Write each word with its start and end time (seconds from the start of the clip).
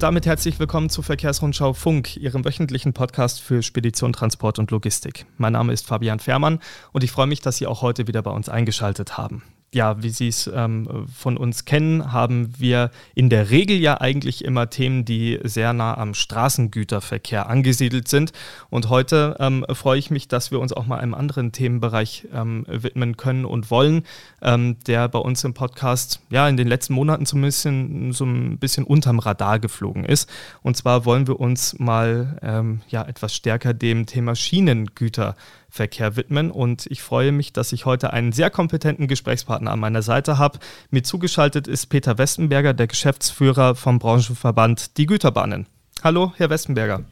und 0.00 0.04
damit 0.04 0.24
herzlich 0.24 0.58
willkommen 0.58 0.88
zu 0.88 1.02
Verkehrsrundschau 1.02 1.74
Funk, 1.74 2.16
Ihrem 2.16 2.42
wöchentlichen 2.42 2.94
Podcast 2.94 3.42
für 3.42 3.62
Spedition, 3.62 4.14
Transport 4.14 4.58
und 4.58 4.70
Logistik. 4.70 5.26
Mein 5.36 5.52
Name 5.52 5.74
ist 5.74 5.86
Fabian 5.86 6.20
Fährmann 6.20 6.60
und 6.92 7.04
ich 7.04 7.10
freue 7.10 7.26
mich, 7.26 7.42
dass 7.42 7.58
Sie 7.58 7.66
auch 7.66 7.82
heute 7.82 8.06
wieder 8.06 8.22
bei 8.22 8.30
uns 8.30 8.48
eingeschaltet 8.48 9.18
haben 9.18 9.42
ja, 9.72 10.02
wie 10.02 10.10
Sie 10.10 10.28
es 10.28 10.50
ähm, 10.52 11.06
von 11.14 11.36
uns 11.36 11.64
kennen, 11.64 12.12
haben 12.12 12.52
wir 12.58 12.90
in 13.14 13.30
der 13.30 13.50
Regel 13.50 13.76
ja 13.76 14.00
eigentlich 14.00 14.44
immer 14.44 14.68
Themen, 14.68 15.04
die 15.04 15.38
sehr 15.44 15.72
nah 15.72 15.96
am 15.96 16.14
Straßengüterverkehr 16.14 17.48
angesiedelt 17.48 18.08
sind. 18.08 18.32
Und 18.68 18.88
heute 18.88 19.36
ähm, 19.38 19.64
freue 19.72 19.98
ich 19.98 20.10
mich, 20.10 20.26
dass 20.26 20.50
wir 20.50 20.58
uns 20.58 20.72
auch 20.72 20.86
mal 20.86 20.98
einem 20.98 21.14
anderen 21.14 21.52
Themenbereich 21.52 22.26
ähm, 22.34 22.66
widmen 22.68 23.16
können 23.16 23.44
und 23.44 23.70
wollen, 23.70 24.02
ähm, 24.42 24.76
der 24.88 25.08
bei 25.08 25.20
uns 25.20 25.44
im 25.44 25.54
Podcast 25.54 26.20
ja 26.30 26.48
in 26.48 26.56
den 26.56 26.66
letzten 26.66 26.94
Monaten 26.94 27.24
zumindest 27.24 27.62
so 27.62 28.24
ein 28.24 28.58
bisschen 28.58 28.84
unterm 28.84 29.20
Radar 29.20 29.60
geflogen 29.60 30.04
ist. 30.04 30.28
Und 30.62 30.76
zwar 30.76 31.04
wollen 31.04 31.28
wir 31.28 31.38
uns 31.38 31.78
mal 31.78 32.38
ähm, 32.42 32.80
ja 32.88 33.04
etwas 33.04 33.36
stärker 33.36 33.72
dem 33.72 34.06
Thema 34.06 34.34
Schienengüter 34.34 35.36
Verkehr 35.70 36.16
widmen. 36.16 36.50
Und 36.50 36.86
ich 36.86 37.02
freue 37.02 37.32
mich, 37.32 37.52
dass 37.52 37.72
ich 37.72 37.86
heute 37.86 38.12
einen 38.12 38.32
sehr 38.32 38.50
kompetenten 38.50 39.08
Gesprächspartner 39.08 39.70
an 39.70 39.80
meiner 39.80 40.02
Seite 40.02 40.38
habe. 40.38 40.58
Mir 40.90 41.02
zugeschaltet 41.02 41.68
ist 41.68 41.86
Peter 41.86 42.18
Westenberger, 42.18 42.74
der 42.74 42.86
Geschäftsführer 42.86 43.74
vom 43.74 43.98
Branchenverband 43.98 44.96
Die 44.98 45.06
Güterbahnen. 45.06 45.66
Hallo, 46.02 46.32
Herr 46.36 46.50
Westenberger. 46.50 47.04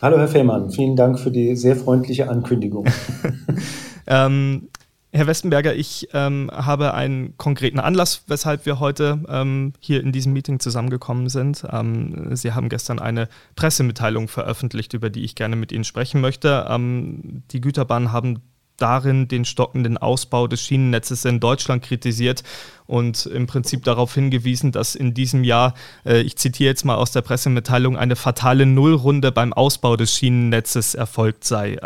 Hallo, 0.00 0.18
Herr 0.18 0.28
Fehmarn. 0.28 0.70
Vielen 0.70 0.96
Dank 0.96 1.20
für 1.20 1.30
die 1.30 1.54
sehr 1.54 1.76
freundliche 1.76 2.28
Ankündigung. 2.28 2.86
ähm, 4.06 4.68
Herr 5.14 5.26
Westenberger, 5.26 5.74
ich 5.74 6.08
ähm, 6.14 6.50
habe 6.50 6.94
einen 6.94 7.36
konkreten 7.36 7.78
Anlass, 7.78 8.24
weshalb 8.28 8.64
wir 8.64 8.80
heute 8.80 9.22
ähm, 9.28 9.74
hier 9.78 10.00
in 10.00 10.10
diesem 10.10 10.32
Meeting 10.32 10.58
zusammengekommen 10.58 11.28
sind. 11.28 11.66
Ähm, 11.70 12.34
Sie 12.34 12.52
haben 12.52 12.70
gestern 12.70 12.98
eine 12.98 13.28
Pressemitteilung 13.54 14.28
veröffentlicht, 14.28 14.94
über 14.94 15.10
die 15.10 15.22
ich 15.22 15.34
gerne 15.34 15.54
mit 15.54 15.70
Ihnen 15.70 15.84
sprechen 15.84 16.22
möchte. 16.22 16.66
Ähm, 16.66 17.42
die 17.50 17.60
Güterbahnen 17.60 18.10
haben 18.10 18.40
darin 18.78 19.28
den 19.28 19.44
stockenden 19.44 19.98
Ausbau 19.98 20.46
des 20.46 20.62
Schienennetzes 20.62 21.26
in 21.26 21.40
Deutschland 21.40 21.84
kritisiert 21.84 22.42
und 22.86 23.26
im 23.26 23.46
Prinzip 23.46 23.84
darauf 23.84 24.14
hingewiesen, 24.14 24.72
dass 24.72 24.94
in 24.94 25.12
diesem 25.12 25.44
Jahr, 25.44 25.74
äh, 26.06 26.22
ich 26.22 26.36
zitiere 26.36 26.70
jetzt 26.70 26.86
mal 26.86 26.96
aus 26.96 27.12
der 27.12 27.20
Pressemitteilung, 27.20 27.98
eine 27.98 28.16
fatale 28.16 28.64
Nullrunde 28.64 29.30
beim 29.30 29.52
Ausbau 29.52 29.96
des 29.96 30.16
Schienennetzes 30.16 30.94
erfolgt 30.94 31.44
sei. 31.44 31.76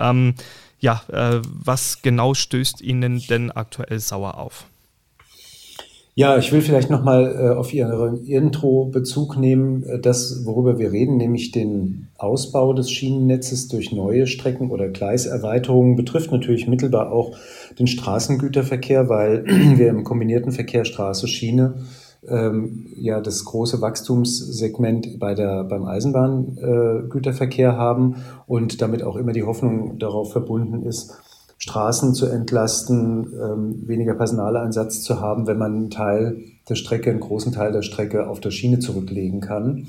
Ja, 0.81 1.03
äh, 1.11 1.41
was 1.43 2.03
genau 2.03 2.35
stößt 2.35 2.81
Ihnen 2.81 3.23
denn 3.29 3.51
aktuell 3.51 3.99
sauer 3.99 4.39
auf? 4.39 4.67
Ja, 6.19 6.39
ich 6.39 6.51
will 6.51 6.63
vielleicht 6.63 6.89
nochmal 6.89 7.37
äh, 7.39 7.55
auf 7.55 7.75
Ihre 7.75 8.17
Intro 8.27 8.87
Bezug 8.87 9.37
nehmen. 9.37 9.83
Äh, 9.83 9.99
das, 10.01 10.47
worüber 10.47 10.79
wir 10.79 10.91
reden, 10.91 11.19
nämlich 11.19 11.53
den 11.53 12.09
Ausbau 12.17 12.73
des 12.73 12.91
Schienennetzes 12.91 13.69
durch 13.69 13.93
neue 13.93 14.27
Strecken 14.27 14.71
oder 14.71 14.89
Gleiserweiterungen, 14.89 15.95
betrifft 15.95 16.33
natürlich 16.33 16.69
mittelbar 16.69 17.13
auch 17.13 17.37
den 17.79 17.87
Straßengüterverkehr, 17.87 19.11
weil 19.11 19.45
wir 19.77 19.89
im 19.89 20.05
kombinierten 20.05 20.53
Verkehr 20.53 20.87
Straße, 20.87 21.29
Schiene 21.29 21.75
ähm, 22.29 22.87
ja 22.97 23.21
das 23.21 23.45
große 23.45 23.81
Wachstumssegment 23.81 25.19
bei 25.19 25.35
der, 25.35 25.65
beim 25.65 25.85
Eisenbahngüterverkehr 25.85 27.71
äh, 27.71 27.77
haben 27.77 28.17
und 28.47 28.81
damit 28.83 29.03
auch 29.03 29.17
immer 29.17 29.33
die 29.33 29.45
Hoffnung 29.45 29.99
darauf 29.99 30.33
verbunden 30.33 30.83
ist, 30.83 31.15
Straßen 31.59 32.15
zu 32.15 32.27
entlasten, 32.27 33.33
ähm, 33.33 33.89
weniger 33.89 34.15
Personaleinsatz 34.15 35.03
zu 35.03 35.21
haben, 35.21 35.47
wenn 35.47 35.59
man 35.59 35.75
einen 35.75 35.91
Teil 35.91 36.43
der 36.69 36.75
Strecke, 36.75 37.11
einen 37.11 37.21
großen 37.21 37.53
Teil 37.53 37.73
der 37.73 37.83
Strecke 37.83 38.29
auf 38.29 38.41
der 38.41 38.51
Schiene 38.51 38.79
zurücklegen 38.79 39.41
kann. 39.41 39.87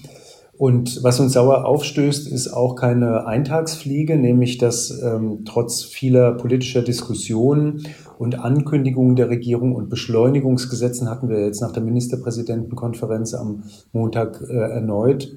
Und 0.58 1.04
was 1.04 1.20
uns 1.20 1.34
sauer 1.34 1.66
aufstößt, 1.66 2.28
ist 2.28 2.48
auch 2.48 2.76
keine 2.76 3.28
Eintagsfliege, 3.28 4.18
nämlich 4.18 4.58
dass 4.58 5.02
ähm, 5.04 5.44
trotz 5.46 5.84
vieler 5.84 6.32
politischer 6.32 6.82
Diskussionen 6.82 7.84
und 8.18 8.40
Ankündigungen 8.40 9.16
der 9.16 9.30
Regierung 9.30 9.76
und 9.76 9.90
Beschleunigungsgesetzen 9.90 11.10
hatten 11.10 11.30
wir 11.30 11.46
jetzt 11.46 11.62
nach 11.62 11.74
der 11.74 11.84
Ministerpräsidentenkonferenz 11.84 13.36
am 13.36 13.66
Montag 13.94 14.42
äh, 14.50 14.54
erneut, 14.54 15.32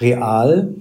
real 0.00 0.74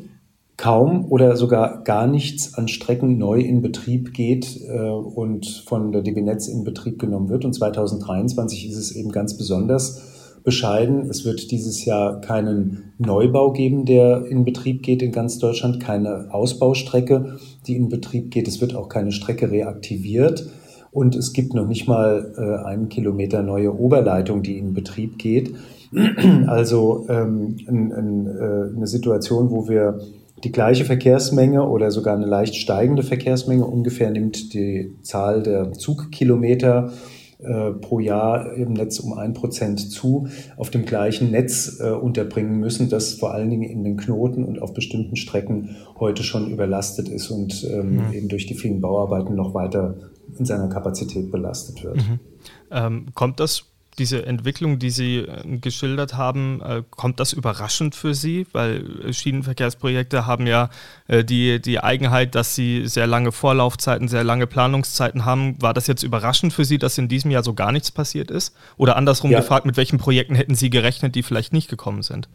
kaum 0.55 1.05
oder 1.09 1.35
sogar 1.35 1.83
gar 1.83 2.07
nichts 2.07 2.53
an 2.53 2.69
Strecken 2.69 3.17
neu 3.17 3.39
in 3.39 3.61
Betrieb 3.61 4.13
geht 4.13 4.61
äh, 4.67 4.79
und 4.79 5.45
von 5.65 5.91
der 5.91 6.03
DB 6.03 6.21
Netz 6.21 6.47
in 6.47 6.63
Betrieb 6.63 6.99
genommen 6.99 7.29
wird. 7.29 7.43
Und 7.43 7.53
2023 7.53 8.69
ist 8.69 8.77
es 8.77 8.95
eben 8.95 9.11
ganz 9.11 9.37
besonders 9.37 10.08
bescheiden. 10.43 11.09
Es 11.09 11.25
wird 11.25 11.51
dieses 11.51 11.85
Jahr 11.85 12.21
keinen 12.21 12.93
Neubau 12.97 13.51
geben, 13.51 13.85
der 13.85 14.25
in 14.25 14.45
Betrieb 14.45 14.83
geht 14.83 15.01
in 15.01 15.11
ganz 15.11 15.39
Deutschland, 15.39 15.79
keine 15.79 16.27
Ausbaustrecke, 16.31 17.37
die 17.67 17.75
in 17.75 17.89
Betrieb 17.89 18.31
geht. 18.31 18.47
Es 18.47 18.61
wird 18.61 18.75
auch 18.75 18.89
keine 18.89 19.11
Strecke 19.11 19.51
reaktiviert. 19.51 20.49
Und 20.91 21.15
es 21.15 21.33
gibt 21.33 21.53
noch 21.53 21.67
nicht 21.67 21.87
mal 21.87 22.33
äh, 22.37 22.67
einen 22.67 22.89
Kilometer 22.89 23.43
neue 23.43 23.77
Oberleitung, 23.77 24.41
die 24.41 24.57
in 24.57 24.73
Betrieb 24.73 25.17
geht. 25.17 25.53
Also 26.45 27.07
ähm, 27.09 27.57
ein, 27.67 27.91
ein, 27.91 28.27
äh, 28.27 28.75
eine 28.75 28.85
Situation, 28.85 29.49
wo 29.49 29.67
wir 29.67 29.99
die 30.43 30.51
gleiche 30.51 30.85
Verkehrsmenge 30.85 31.67
oder 31.67 31.91
sogar 31.91 32.15
eine 32.15 32.25
leicht 32.25 32.55
steigende 32.55 33.03
Verkehrsmenge 33.03 33.65
ungefähr 33.65 34.11
nimmt 34.11 34.53
die 34.53 34.93
Zahl 35.01 35.43
der 35.43 35.73
Zugkilometer 35.73 36.91
äh, 37.39 37.71
pro 37.71 37.99
Jahr 37.99 38.53
im 38.53 38.73
Netz 38.73 38.99
um 38.99 39.13
ein 39.13 39.33
Prozent 39.33 39.91
zu, 39.91 40.27
auf 40.57 40.69
dem 40.69 40.85
gleichen 40.85 41.31
Netz 41.31 41.79
äh, 41.79 41.91
unterbringen 41.91 42.59
müssen, 42.59 42.89
das 42.89 43.13
vor 43.13 43.33
allen 43.33 43.49
Dingen 43.49 43.69
in 43.69 43.83
den 43.83 43.95
Knoten 43.95 44.43
und 44.43 44.61
auf 44.61 44.73
bestimmten 44.73 45.15
Strecken 45.15 45.77
heute 45.99 46.23
schon 46.23 46.51
überlastet 46.51 47.07
ist 47.07 47.31
und 47.31 47.63
ähm, 47.63 48.07
mhm. 48.07 48.13
eben 48.13 48.27
durch 48.27 48.45
die 48.45 48.55
vielen 48.55 48.81
Bauarbeiten 48.81 49.35
noch 49.35 49.53
weiter 49.53 49.95
in 50.37 50.45
seiner 50.45 50.67
Kapazität 50.67 51.31
belastet 51.31 51.83
wird. 51.83 51.97
Mhm. 51.97 52.19
Ähm, 52.71 53.05
kommt 53.13 53.39
das 53.39 53.65
diese 53.99 54.25
Entwicklung, 54.25 54.79
die 54.79 54.89
Sie 54.89 55.17
äh, 55.17 55.57
geschildert 55.57 56.15
haben, 56.15 56.61
äh, 56.61 56.83
kommt 56.89 57.19
das 57.19 57.33
überraschend 57.33 57.93
für 57.93 58.13
Sie? 58.13 58.47
Weil 58.51 58.83
äh, 59.05 59.13
Schienenverkehrsprojekte 59.13 60.25
haben 60.25 60.47
ja 60.47 60.69
die, 61.09 61.59
die 61.59 61.79
Eigenheit, 61.79 62.35
dass 62.35 62.53
sie 62.53 62.85
sehr 62.85 63.07
lange 63.07 63.31
Vorlaufzeiten, 63.31 64.07
sehr 64.07 64.23
lange 64.23 64.45
Planungszeiten 64.45 65.25
haben. 65.25 65.59
War 65.59 65.73
das 65.73 65.87
jetzt 65.87 66.03
überraschend 66.03 66.53
für 66.53 66.65
Sie, 66.65 66.77
dass 66.77 66.99
in 66.99 67.07
diesem 67.07 67.31
Jahr 67.31 67.43
so 67.43 67.55
gar 67.55 67.71
nichts 67.71 67.89
passiert 67.89 68.29
ist? 68.29 68.53
Oder 68.77 68.95
andersrum 68.95 69.31
ja. 69.31 69.39
gefragt, 69.39 69.65
mit 69.65 69.75
welchen 69.75 69.97
Projekten 69.97 70.35
hätten 70.35 70.53
Sie 70.53 70.69
gerechnet, 70.69 71.15
die 71.15 71.23
vielleicht 71.23 71.51
nicht 71.51 71.67
gekommen 71.67 72.03
sind? 72.03 72.29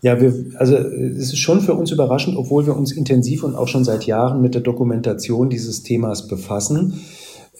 Ja, 0.00 0.20
wir, 0.20 0.34
also 0.56 0.76
es 0.76 1.32
ist 1.32 1.38
schon 1.38 1.60
für 1.60 1.74
uns 1.74 1.90
überraschend, 1.90 2.36
obwohl 2.36 2.66
wir 2.66 2.74
uns 2.74 2.92
intensiv 2.92 3.44
und 3.44 3.54
auch 3.54 3.68
schon 3.68 3.84
seit 3.84 4.04
Jahren 4.04 4.40
mit 4.40 4.54
der 4.54 4.62
Dokumentation 4.62 5.50
dieses 5.50 5.82
Themas 5.82 6.26
befassen. 6.26 7.00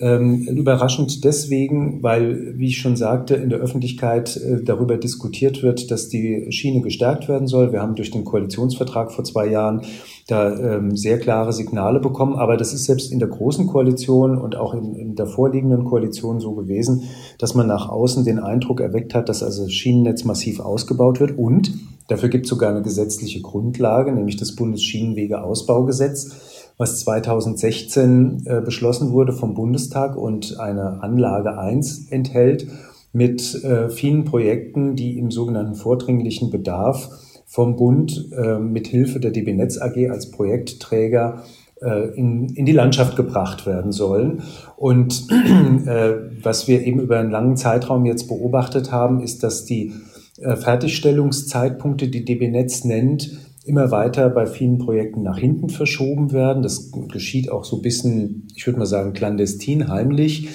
Ähm, 0.00 0.48
überraschend 0.48 1.22
deswegen, 1.22 2.03
weil, 2.03 2.54
wie 2.56 2.69
ich 2.69 2.78
schon 2.78 2.97
sagte, 2.97 3.34
in 3.34 3.50
der 3.50 3.58
Öffentlichkeit 3.58 4.38
äh, 4.38 4.62
darüber 4.62 4.97
diskutiert 4.97 5.62
wird, 5.62 5.91
dass 5.91 6.08
die 6.08 6.50
Schiene 6.50 6.80
gestärkt 6.80 7.28
werden 7.28 7.47
soll. 7.47 7.72
Wir 7.72 7.82
haben 7.82 7.94
durch 7.94 8.10
den 8.10 8.25
Koalitionsvertrag 8.25 9.12
vor 9.12 9.25
zwei 9.25 9.48
Jahren 9.48 9.82
da 10.28 10.56
ähm, 10.56 10.97
sehr 10.97 11.19
klare 11.19 11.52
Signale 11.52 12.00
bekommen. 12.00 12.36
Aber 12.36 12.56
das 12.56 12.72
ist 12.72 12.86
selbst 12.86 13.12
in 13.12 13.19
der 13.19 13.28
großen 13.28 13.66
Koalition 13.66 14.38
und 14.38 14.56
auch 14.56 14.72
in, 14.72 14.94
in 14.94 15.14
der 15.14 15.26
vorliegenden 15.26 15.84
Koalition 15.84 16.41
so 16.41 16.52
gewesen, 16.52 17.02
dass 17.38 17.54
man 17.54 17.66
nach 17.66 17.91
außen 17.91 18.25
den 18.25 18.38
Eindruck 18.38 18.81
erweckt 18.81 19.14
hat, 19.14 19.28
dass 19.28 19.42
also 19.42 19.64
das 19.64 19.72
Schienennetz 19.72 20.25
massiv 20.25 20.60
ausgebaut 20.60 21.20
wird. 21.20 21.36
Und 21.36 21.75
dafür 22.08 22.31
gibt 22.31 22.47
es 22.47 22.50
sogar 22.50 22.70
eine 22.70 22.81
gesetzliche 22.81 23.42
Grundlage, 23.42 24.10
nämlich 24.10 24.38
das 24.38 24.56
Bundesschienenwegeausbaugesetz 24.56 26.51
was 26.82 26.98
2016 27.04 28.43
äh, 28.44 28.60
beschlossen 28.60 29.12
wurde 29.12 29.32
vom 29.32 29.54
Bundestag 29.54 30.16
und 30.16 30.59
eine 30.59 31.00
Anlage 31.00 31.56
1 31.56 32.08
enthält 32.11 32.67
mit 33.12 33.62
äh, 33.62 33.88
vielen 33.88 34.25
Projekten, 34.25 34.96
die 34.96 35.17
im 35.17 35.31
sogenannten 35.31 35.76
vordringlichen 35.76 36.50
Bedarf 36.50 37.08
vom 37.46 37.76
Bund 37.76 38.31
äh, 38.37 38.58
mit 38.58 38.88
Hilfe 38.88 39.20
der 39.20 39.31
DB 39.31 39.52
Netz 39.52 39.79
AG 39.79 40.11
als 40.11 40.32
Projektträger 40.32 41.44
äh, 41.81 42.08
in, 42.17 42.49
in 42.49 42.67
die 42.67 42.73
Landschaft 42.73 43.14
gebracht 43.14 43.64
werden 43.64 43.93
sollen. 43.93 44.43
Und 44.76 45.31
äh, 45.31 46.14
was 46.43 46.67
wir 46.67 46.84
eben 46.84 46.99
über 46.99 47.20
einen 47.20 47.31
langen 47.31 47.56
Zeitraum 47.56 48.06
jetzt 48.06 48.26
beobachtet 48.26 48.90
haben, 48.90 49.20
ist, 49.20 49.44
dass 49.44 49.64
die 49.64 49.93
äh, 50.40 50.56
Fertigstellungszeitpunkte, 50.56 52.08
die 52.08 52.25
DB 52.25 52.49
Netz 52.49 52.82
nennt, 52.82 53.31
immer 53.64 53.91
weiter 53.91 54.29
bei 54.31 54.47
vielen 54.47 54.79
Projekten 54.79 55.23
nach 55.23 55.38
hinten 55.38 55.69
verschoben 55.69 56.32
werden. 56.32 56.62
Das 56.62 56.91
geschieht 57.09 57.50
auch 57.50 57.64
so 57.64 57.76
ein 57.76 57.82
bisschen, 57.82 58.49
ich 58.55 58.67
würde 58.67 58.79
mal 58.79 58.87
sagen, 58.87 59.12
clandestin, 59.12 59.88
heimlich, 59.88 60.49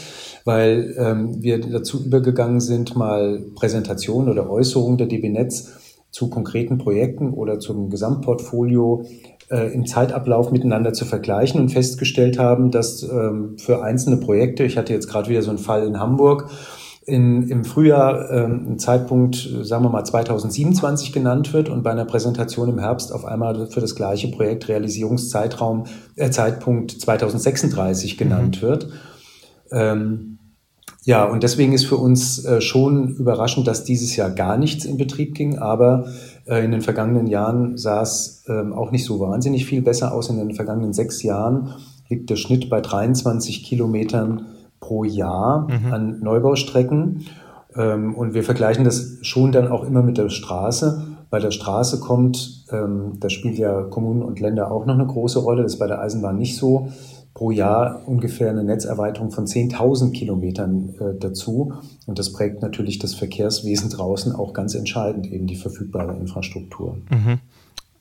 weil 0.46 0.96
ähm, 0.98 1.42
wir 1.42 1.60
dazu 1.60 2.04
übergegangen 2.04 2.60
sind, 2.60 2.96
mal 2.96 3.46
Präsentationen 3.56 4.30
oder 4.30 4.50
Äußerungen 4.50 4.98
der 4.98 5.08
DB 5.08 5.30
Netz 5.30 5.72
zu 6.12 6.30
konkreten 6.30 6.78
Projekten 6.78 7.34
oder 7.34 7.60
zum 7.60 7.90
Gesamtportfolio 7.90 9.06
äh, 9.50 9.74
im 9.74 9.86
Zeitablauf 9.86 10.52
miteinander 10.52 10.94
zu 10.94 11.06
vergleichen 11.06 11.62
und 11.62 11.70
festgestellt 11.70 12.40
haben, 12.40 12.72
dass 12.72 13.04
ähm, 13.04 13.58
für 13.58 13.84
einzelne 13.84 14.18
Projekte, 14.18 14.64
ich 14.64 14.78
hatte 14.78 14.94
jetzt 14.94 15.08
gerade 15.08 15.30
wieder 15.30 15.42
so 15.42 15.50
einen 15.50 15.60
Fall 15.60 15.86
in 15.86 16.00
Hamburg, 16.00 16.50
in, 17.08 17.48
im 17.48 17.64
Frühjahr 17.64 18.30
ähm, 18.32 18.74
ein 18.74 18.80
Zeitpunkt, 18.80 19.50
sagen 19.62 19.86
wir 19.86 19.90
mal 19.90 20.04
2027 20.04 21.14
genannt 21.14 21.54
wird 21.54 21.70
und 21.70 21.82
bei 21.82 21.92
einer 21.92 22.04
Präsentation 22.04 22.68
im 22.68 22.80
Herbst 22.80 23.14
auf 23.14 23.24
einmal 23.24 23.68
für 23.68 23.80
das 23.80 23.96
gleiche 23.96 24.28
Projekt 24.28 24.68
Realisierungszeitraum, 24.68 25.86
äh, 26.18 26.30
Zeitpunkt 26.32 26.92
2036 26.92 28.18
genannt 28.18 28.62
mhm. 28.62 28.68
wird. 28.68 28.90
Ähm, 29.72 30.38
ja, 31.04 31.24
und 31.24 31.44
deswegen 31.44 31.72
ist 31.72 31.86
für 31.86 31.96
uns 31.96 32.44
äh, 32.44 32.60
schon 32.60 33.16
überraschend, 33.16 33.68
dass 33.68 33.86
dieses 33.86 34.18
Jahr 34.18 34.30
gar 34.30 34.58
nichts 34.58 34.84
in 34.84 34.98
Betrieb 34.98 35.34
ging, 35.34 35.60
aber 35.60 36.08
äh, 36.46 36.66
in 36.66 36.72
den 36.72 36.82
vergangenen 36.82 37.28
Jahren 37.28 37.78
sah 37.78 38.02
es 38.02 38.44
ähm, 38.50 38.74
auch 38.74 38.92
nicht 38.92 39.06
so 39.06 39.22
wahnsinnig 39.22 39.66
viel 39.66 39.82
besser 39.82 40.14
aus. 40.14 40.30
In 40.30 40.40
den 40.40 40.56
vergangenen 40.56 40.92
sechs 40.92 41.24
Jahren 41.24 41.74
liegt 42.10 42.30
der 42.30 42.36
Schnitt 42.36 42.70
bei 42.70 42.82
23 42.82 43.64
Kilometern 43.64 44.48
pro 44.80 45.04
Jahr 45.04 45.68
mhm. 45.70 45.94
an 45.94 46.20
Neubaustrecken. 46.20 47.26
Ähm, 47.76 48.16
und 48.16 48.34
wir 48.34 48.44
vergleichen 48.44 48.84
das 48.84 49.18
schon 49.22 49.52
dann 49.52 49.68
auch 49.68 49.84
immer 49.84 50.02
mit 50.02 50.18
der 50.18 50.30
Straße. 50.30 51.18
Bei 51.30 51.40
der 51.40 51.52
Straße 51.52 52.00
kommt, 52.00 52.66
ähm, 52.72 53.14
da 53.20 53.30
spielt 53.30 53.58
ja 53.58 53.84
Kommunen 53.84 54.22
und 54.22 54.40
Länder 54.40 54.72
auch 54.72 54.86
noch 54.86 54.94
eine 54.94 55.06
große 55.06 55.40
Rolle, 55.40 55.64
das 55.64 55.74
ist 55.74 55.80
bei 55.80 55.88
der 55.88 56.00
Eisenbahn 56.00 56.38
nicht 56.38 56.56
so, 56.56 56.90
pro 57.34 57.52
Jahr 57.52 58.02
ungefähr 58.08 58.50
eine 58.50 58.64
Netzerweiterung 58.64 59.30
von 59.30 59.46
10.000 59.46 60.12
Kilometern 60.12 60.96
äh, 61.00 61.20
dazu. 61.20 61.74
Und 62.08 62.18
das 62.18 62.34
prägt 62.34 62.64
natürlich 62.64 62.98
das 62.98 63.14
Verkehrswesen 63.14 63.92
draußen 63.92 64.34
auch 64.34 64.54
ganz 64.54 64.74
entscheidend, 64.74 65.28
eben 65.28 65.46
die 65.46 65.56
verfügbare 65.56 66.16
Infrastruktur. 66.18 66.98
Mhm. 67.12 67.40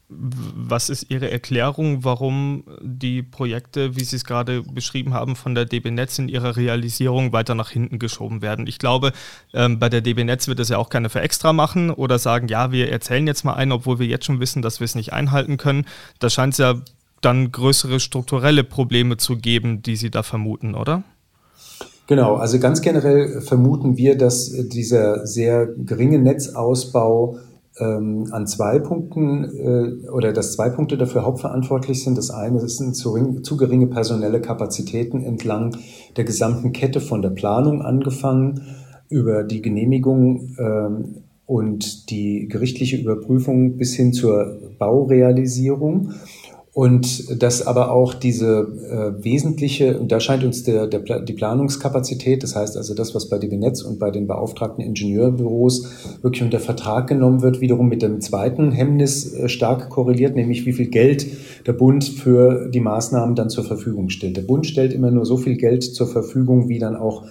Was 0.09 0.89
ist 0.89 1.11
Ihre 1.11 1.31
Erklärung, 1.33 2.05
warum 2.05 2.63
die 2.81 3.23
Projekte, 3.23 3.97
wie 3.97 4.05
Sie 4.05 4.15
es 4.15 4.25
gerade 4.25 4.63
beschrieben 4.63 5.13
haben, 5.15 5.35
von 5.35 5.57
der 5.57 5.65
DB 5.65 5.91
Netz 5.91 6.19
in 6.21 6.29
ihrer 6.29 6.57
Realisierung 6.57 7.33
weiter 7.33 7.57
nach 7.57 7.71
hinten 7.71 7.99
geschoben 7.99 8.41
werden? 8.41 8.69
Ich 8.69 8.79
glaube, 8.79 9.13
ähm, 9.53 9.81
bei 9.81 9.89
der 9.89 10.03
DB 10.03 10.23
Netz 10.23 10.47
wird 10.47 10.61
es 10.61 10.69
ja 10.69 10.79
auch 10.79 10.91
keine 10.91 11.11
für 11.11 11.21
extra 11.21 11.53
machen 11.53 11.91
oder 11.91 12.21
sagen, 12.21 12.47
ja, 12.47 12.71
wir 12.71 12.93
erzählen 12.93 13.27
jetzt 13.27 13.45
mal 13.45 13.55
ein, 13.55 13.73
obwohl 13.73 13.99
wir 13.99 14.07
jetzt 14.07 14.27
schon 14.27 14.39
wissen, 14.39 14.63
dass 14.63 14.79
wir 14.79 14.85
es 14.85 14.95
nicht 14.95 15.13
einhalten 15.13 15.57
können. 15.57 15.87
Da 16.21 16.31
scheint 16.31 16.55
es 16.55 16.59
ja 16.59 16.75
dann 17.21 17.51
größere 17.51 17.99
strukturelle 17.99 18.63
Probleme 18.63 19.17
zu 19.17 19.37
geben, 19.37 19.83
die 19.83 19.97
Sie 19.97 20.11
da 20.11 20.23
vermuten, 20.23 20.77
oder? 20.77 21.03
Genau, 22.07 22.37
also 22.37 22.61
ganz 22.61 22.81
generell 22.83 23.41
vermuten 23.41 23.97
wir, 23.97 24.17
dass 24.17 24.53
dieser 24.53 25.27
sehr 25.27 25.67
geringe 25.67 26.21
Netzausbau 26.21 27.39
ähm, 27.79 28.29
an 28.31 28.47
zwei 28.47 28.79
Punkten 28.79 29.45
äh, 29.45 30.09
oder 30.09 30.33
dass 30.33 30.53
zwei 30.53 30.71
Punkte 30.71 30.97
dafür 30.97 31.25
hauptverantwortlich 31.25 32.03
sind. 32.03 32.17
Das 32.17 32.31
eine 32.31 32.67
sind 32.69 32.95
zu, 32.95 33.41
zu 33.43 33.57
geringe 33.57 33.87
personelle 33.87 34.41
Kapazitäten 34.41 35.23
entlang 35.23 35.77
der 36.17 36.25
gesamten 36.25 36.73
Kette 36.73 37.01
von 37.01 37.23
der 37.23 37.31
Planung 37.31 37.83
angefangen 37.83 38.63
über 39.09 39.45
die 39.45 39.63
Genehmigung 39.63 40.57
ähm, 40.59 41.23
und 41.45 42.11
die 42.11 42.49
gerichtliche 42.49 42.97
Überprüfung 42.97 43.77
bis 43.77 43.95
hin 43.95 44.13
zur 44.13 44.59
Baurealisierung. 44.79 46.13
Und 46.77 47.43
dass 47.43 47.67
aber 47.67 47.91
auch 47.91 48.13
diese 48.13 48.69
äh, 48.91 49.25
wesentliche, 49.25 49.99
und 49.99 50.13
da 50.13 50.21
scheint 50.21 50.45
uns 50.45 50.63
der, 50.63 50.87
der, 50.87 51.21
die 51.21 51.33
Planungskapazität, 51.33 52.43
das 52.43 52.55
heißt 52.55 52.77
also 52.77 52.93
das, 52.93 53.15
was 53.15 53.31
bei 53.31 53.39
DB 53.39 53.57
Netz 53.57 53.81
und 53.81 53.99
bei 53.99 54.11
den 54.11 54.27
beauftragten 54.27 54.85
Ingenieurbüros 54.85 56.21
wirklich 56.21 56.43
unter 56.43 56.61
Vertrag 56.61 57.07
genommen 57.07 57.41
wird, 57.41 57.63
wiederum 57.63 57.89
mit 57.89 58.03
dem 58.03 58.21
zweiten 58.21 58.73
Hemmnis 58.73 59.33
äh, 59.33 59.49
stark 59.49 59.89
korreliert, 59.89 60.37
nämlich 60.37 60.67
wie 60.67 60.75
viel 60.75 60.89
Geld 60.89 61.27
der 61.67 61.73
Bund 61.73 62.05
für 62.05 62.69
die 62.69 62.81
Maßnahmen 62.81 63.35
dann 63.35 63.49
zur 63.49 63.65
Verfügung 63.65 64.11
stellt. 64.11 64.37
Der 64.37 64.43
Bund 64.43 64.67
stellt 64.67 64.93
immer 64.93 65.11
nur 65.11 65.25
so 65.25 65.39
viel 65.39 65.57
Geld 65.57 65.83
zur 65.83 66.09
Verfügung, 66.09 66.69
wie 66.69 66.79
dann 66.79 66.95
auch 66.95 67.25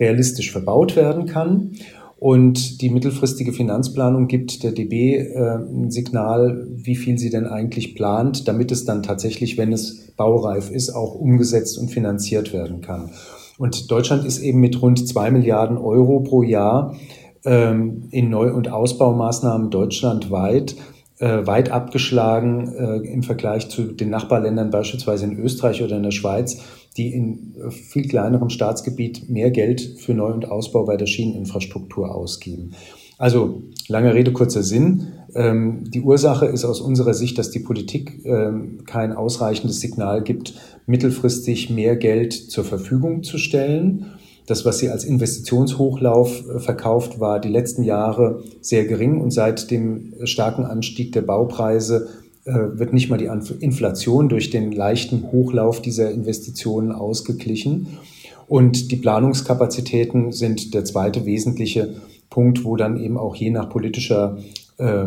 realistisch 0.00 0.50
verbaut 0.50 0.96
werden 0.96 1.26
kann. 1.26 1.72
Und 2.18 2.80
die 2.80 2.88
mittelfristige 2.88 3.52
Finanzplanung 3.52 4.26
gibt 4.26 4.62
der 4.62 4.72
DB 4.72 5.16
äh, 5.16 5.56
ein 5.56 5.90
Signal, 5.90 6.66
wie 6.70 6.96
viel 6.96 7.18
sie 7.18 7.28
denn 7.28 7.46
eigentlich 7.46 7.94
plant, 7.94 8.48
damit 8.48 8.72
es 8.72 8.86
dann 8.86 9.02
tatsächlich, 9.02 9.58
wenn 9.58 9.72
es 9.72 10.12
baureif 10.16 10.70
ist, 10.70 10.90
auch 10.90 11.14
umgesetzt 11.14 11.76
und 11.78 11.90
finanziert 11.90 12.54
werden 12.54 12.80
kann. 12.80 13.10
Und 13.58 13.90
Deutschland 13.90 14.24
ist 14.24 14.38
eben 14.38 14.60
mit 14.60 14.80
rund 14.80 15.06
zwei 15.06 15.30
Milliarden 15.30 15.76
Euro 15.76 16.20
pro 16.20 16.42
Jahr 16.42 16.96
ähm, 17.44 18.08
in 18.10 18.30
Neu- 18.30 18.52
und 18.52 18.70
Ausbaumaßnahmen 18.70 19.70
deutschlandweit 19.70 20.74
äh, 21.18 21.46
weit 21.46 21.70
abgeschlagen 21.70 22.72
äh, 22.74 22.96
im 23.08 23.22
Vergleich 23.22 23.68
zu 23.68 23.84
den 23.84 24.10
Nachbarländern, 24.10 24.70
beispielsweise 24.70 25.24
in 25.24 25.38
Österreich 25.38 25.82
oder 25.82 25.96
in 25.96 26.02
der 26.02 26.10
Schweiz, 26.10 26.58
die 26.96 27.12
in 27.12 27.54
äh, 27.56 27.70
viel 27.70 28.08
kleinerem 28.08 28.50
Staatsgebiet 28.50 29.28
mehr 29.30 29.50
Geld 29.50 29.80
für 29.80 30.14
Neu- 30.14 30.32
und 30.32 30.50
Ausbau 30.50 30.84
bei 30.84 30.96
der 30.96 31.06
Schieneninfrastruktur 31.06 32.14
ausgeben. 32.14 32.72
Also 33.18 33.62
lange 33.88 34.12
Rede, 34.14 34.32
kurzer 34.32 34.62
Sinn. 34.62 35.12
Ähm, 35.34 35.84
die 35.88 36.02
Ursache 36.02 36.46
ist 36.46 36.64
aus 36.64 36.80
unserer 36.80 37.14
Sicht, 37.14 37.38
dass 37.38 37.50
die 37.50 37.60
Politik 37.60 38.24
ähm, 38.24 38.84
kein 38.84 39.12
ausreichendes 39.12 39.80
Signal 39.80 40.22
gibt, 40.22 40.54
mittelfristig 40.86 41.70
mehr 41.70 41.96
Geld 41.96 42.32
zur 42.34 42.64
Verfügung 42.64 43.22
zu 43.22 43.38
stellen. 43.38 44.06
Das, 44.46 44.64
was 44.64 44.78
sie 44.78 44.88
als 44.88 45.04
Investitionshochlauf 45.04 46.48
äh, 46.48 46.58
verkauft, 46.60 47.20
war 47.20 47.40
die 47.40 47.48
letzten 47.48 47.82
Jahre 47.82 48.42
sehr 48.60 48.84
gering 48.86 49.20
und 49.20 49.32
seit 49.32 49.70
dem 49.70 50.14
starken 50.24 50.64
Anstieg 50.64 51.12
der 51.12 51.22
Baupreise 51.22 52.08
äh, 52.44 52.52
wird 52.52 52.92
nicht 52.92 53.10
mal 53.10 53.18
die 53.18 53.28
Inflation 53.60 54.28
durch 54.28 54.50
den 54.50 54.72
leichten 54.72 55.30
Hochlauf 55.32 55.82
dieser 55.82 56.10
Investitionen 56.10 56.92
ausgeglichen. 56.92 57.98
Und 58.46 58.92
die 58.92 58.96
Planungskapazitäten 58.96 60.30
sind 60.30 60.72
der 60.72 60.84
zweite 60.84 61.26
wesentliche 61.26 61.96
Punkt, 62.30 62.64
wo 62.64 62.76
dann 62.76 62.96
eben 62.96 63.18
auch 63.18 63.34
je 63.34 63.50
nach 63.50 63.68
politischer 63.68 64.38
äh, 64.78 65.06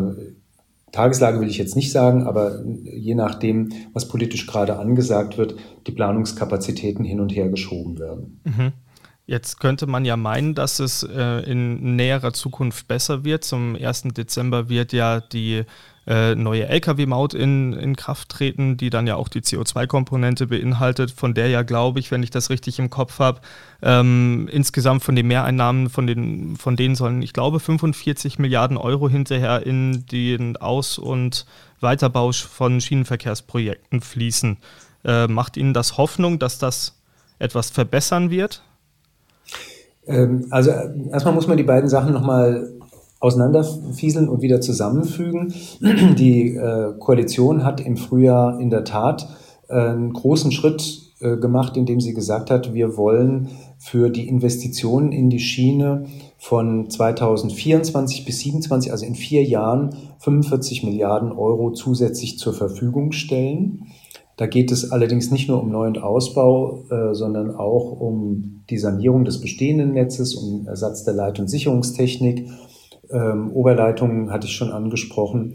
Tageslage 0.92 1.40
will 1.40 1.48
ich 1.48 1.58
jetzt 1.58 1.76
nicht 1.76 1.92
sagen, 1.92 2.24
aber 2.24 2.64
je 2.64 3.14
nachdem, 3.14 3.70
was 3.92 4.08
politisch 4.08 4.46
gerade 4.46 4.76
angesagt 4.76 5.38
wird, 5.38 5.54
die 5.86 5.92
Planungskapazitäten 5.92 7.04
hin 7.04 7.20
und 7.20 7.34
her 7.34 7.48
geschoben 7.48 7.98
werden. 7.98 8.40
Mhm. 8.44 8.72
Jetzt 9.30 9.60
könnte 9.60 9.86
man 9.86 10.04
ja 10.04 10.16
meinen, 10.16 10.56
dass 10.56 10.80
es 10.80 11.04
äh, 11.04 11.48
in 11.48 11.94
näherer 11.94 12.32
Zukunft 12.32 12.88
besser 12.88 13.22
wird. 13.22 13.44
Zum 13.44 13.76
1. 13.76 14.08
Dezember 14.16 14.68
wird 14.68 14.92
ja 14.92 15.20
die 15.20 15.62
äh, 16.08 16.34
neue 16.34 16.66
Lkw-Maut 16.66 17.34
in, 17.34 17.72
in 17.74 17.94
Kraft 17.94 18.30
treten, 18.30 18.76
die 18.76 18.90
dann 18.90 19.06
ja 19.06 19.14
auch 19.14 19.28
die 19.28 19.42
CO2-Komponente 19.42 20.48
beinhaltet, 20.48 21.12
von 21.12 21.32
der 21.32 21.46
ja, 21.46 21.62
glaube 21.62 22.00
ich, 22.00 22.10
wenn 22.10 22.24
ich 22.24 22.30
das 22.30 22.50
richtig 22.50 22.80
im 22.80 22.90
Kopf 22.90 23.20
habe, 23.20 23.40
ähm, 23.82 24.48
insgesamt 24.50 25.04
von 25.04 25.14
den 25.14 25.28
Mehreinnahmen, 25.28 25.90
von, 25.90 26.08
den, 26.08 26.56
von 26.56 26.74
denen 26.74 26.96
sollen, 26.96 27.22
ich 27.22 27.32
glaube, 27.32 27.60
45 27.60 28.40
Milliarden 28.40 28.76
Euro 28.76 29.08
hinterher 29.08 29.64
in 29.64 30.06
den 30.06 30.56
Aus- 30.56 30.98
und 30.98 31.46
Weiterbau 31.78 32.32
von 32.32 32.80
Schienenverkehrsprojekten 32.80 34.00
fließen. 34.00 34.56
Äh, 35.04 35.28
macht 35.28 35.56
Ihnen 35.56 35.72
das 35.72 35.98
Hoffnung, 35.98 36.40
dass 36.40 36.58
das 36.58 37.00
etwas 37.38 37.70
verbessern 37.70 38.30
wird? 38.30 38.64
Ähm, 40.06 40.46
also 40.50 40.70
erstmal 41.10 41.34
muss 41.34 41.46
man 41.46 41.56
die 41.56 41.62
beiden 41.62 41.88
Sachen 41.88 42.12
nochmal 42.12 42.72
auseinanderfieseln 43.20 44.28
und 44.28 44.42
wieder 44.42 44.60
zusammenfügen. 44.60 45.52
Die 45.80 46.56
äh, 46.56 46.94
Koalition 46.98 47.64
hat 47.64 47.80
im 47.80 47.96
Frühjahr 47.98 48.58
in 48.58 48.70
der 48.70 48.84
Tat 48.84 49.28
äh, 49.68 49.74
einen 49.74 50.12
großen 50.12 50.52
Schritt 50.52 51.10
äh, 51.20 51.36
gemacht, 51.36 51.76
indem 51.76 52.00
sie 52.00 52.14
gesagt 52.14 52.50
hat, 52.50 52.72
wir 52.72 52.96
wollen 52.96 53.48
für 53.78 54.08
die 54.08 54.26
Investitionen 54.26 55.12
in 55.12 55.28
die 55.28 55.38
Schiene 55.38 56.06
von 56.38 56.88
2024 56.88 58.24
bis 58.24 58.38
2027, 58.38 58.90
also 58.90 59.04
in 59.04 59.14
vier 59.14 59.44
Jahren, 59.44 59.94
45 60.18 60.82
Milliarden 60.82 61.32
Euro 61.32 61.72
zusätzlich 61.72 62.38
zur 62.38 62.54
Verfügung 62.54 63.12
stellen. 63.12 63.86
Da 64.40 64.46
geht 64.46 64.72
es 64.72 64.90
allerdings 64.90 65.30
nicht 65.30 65.50
nur 65.50 65.62
um 65.62 65.70
Neu- 65.70 65.86
und 65.86 66.02
Ausbau, 66.02 66.84
äh, 66.90 67.14
sondern 67.14 67.54
auch 67.54 68.00
um 68.00 68.62
die 68.70 68.78
Sanierung 68.78 69.26
des 69.26 69.38
bestehenden 69.38 69.92
Netzes, 69.92 70.34
um 70.34 70.66
Ersatz 70.66 71.04
der 71.04 71.12
Leit- 71.12 71.38
und 71.38 71.48
Sicherungstechnik. 71.50 72.48
Ähm, 73.10 73.52
Oberleitungen 73.52 74.30
hatte 74.30 74.46
ich 74.46 74.54
schon 74.54 74.70
angesprochen. 74.70 75.52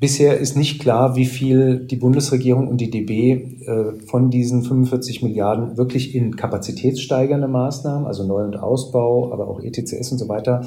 Bisher 0.00 0.40
ist 0.40 0.56
nicht 0.56 0.80
klar, 0.80 1.14
wie 1.14 1.24
viel 1.24 1.86
die 1.86 1.94
Bundesregierung 1.94 2.66
und 2.66 2.80
die 2.80 2.90
DB 2.90 3.32
äh, 3.64 3.92
von 4.08 4.28
diesen 4.28 4.64
45 4.64 5.22
Milliarden 5.22 5.76
wirklich 5.76 6.12
in 6.12 6.34
kapazitätssteigernde 6.34 7.46
Maßnahmen, 7.46 8.08
also 8.08 8.26
Neu- 8.26 8.42
und 8.42 8.56
Ausbau, 8.56 9.32
aber 9.32 9.46
auch 9.46 9.60
ETCS 9.62 10.10
und 10.10 10.18
so 10.18 10.28
weiter, 10.28 10.66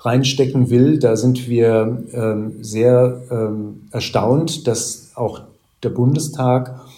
reinstecken 0.00 0.68
will. 0.68 0.98
Da 0.98 1.16
sind 1.16 1.48
wir 1.48 2.04
ähm, 2.12 2.56
sehr 2.60 3.22
ähm, 3.30 3.88
erstaunt, 3.90 4.66
dass 4.66 5.12
auch 5.14 5.40
der 5.82 5.88
Bundestag 5.88 6.89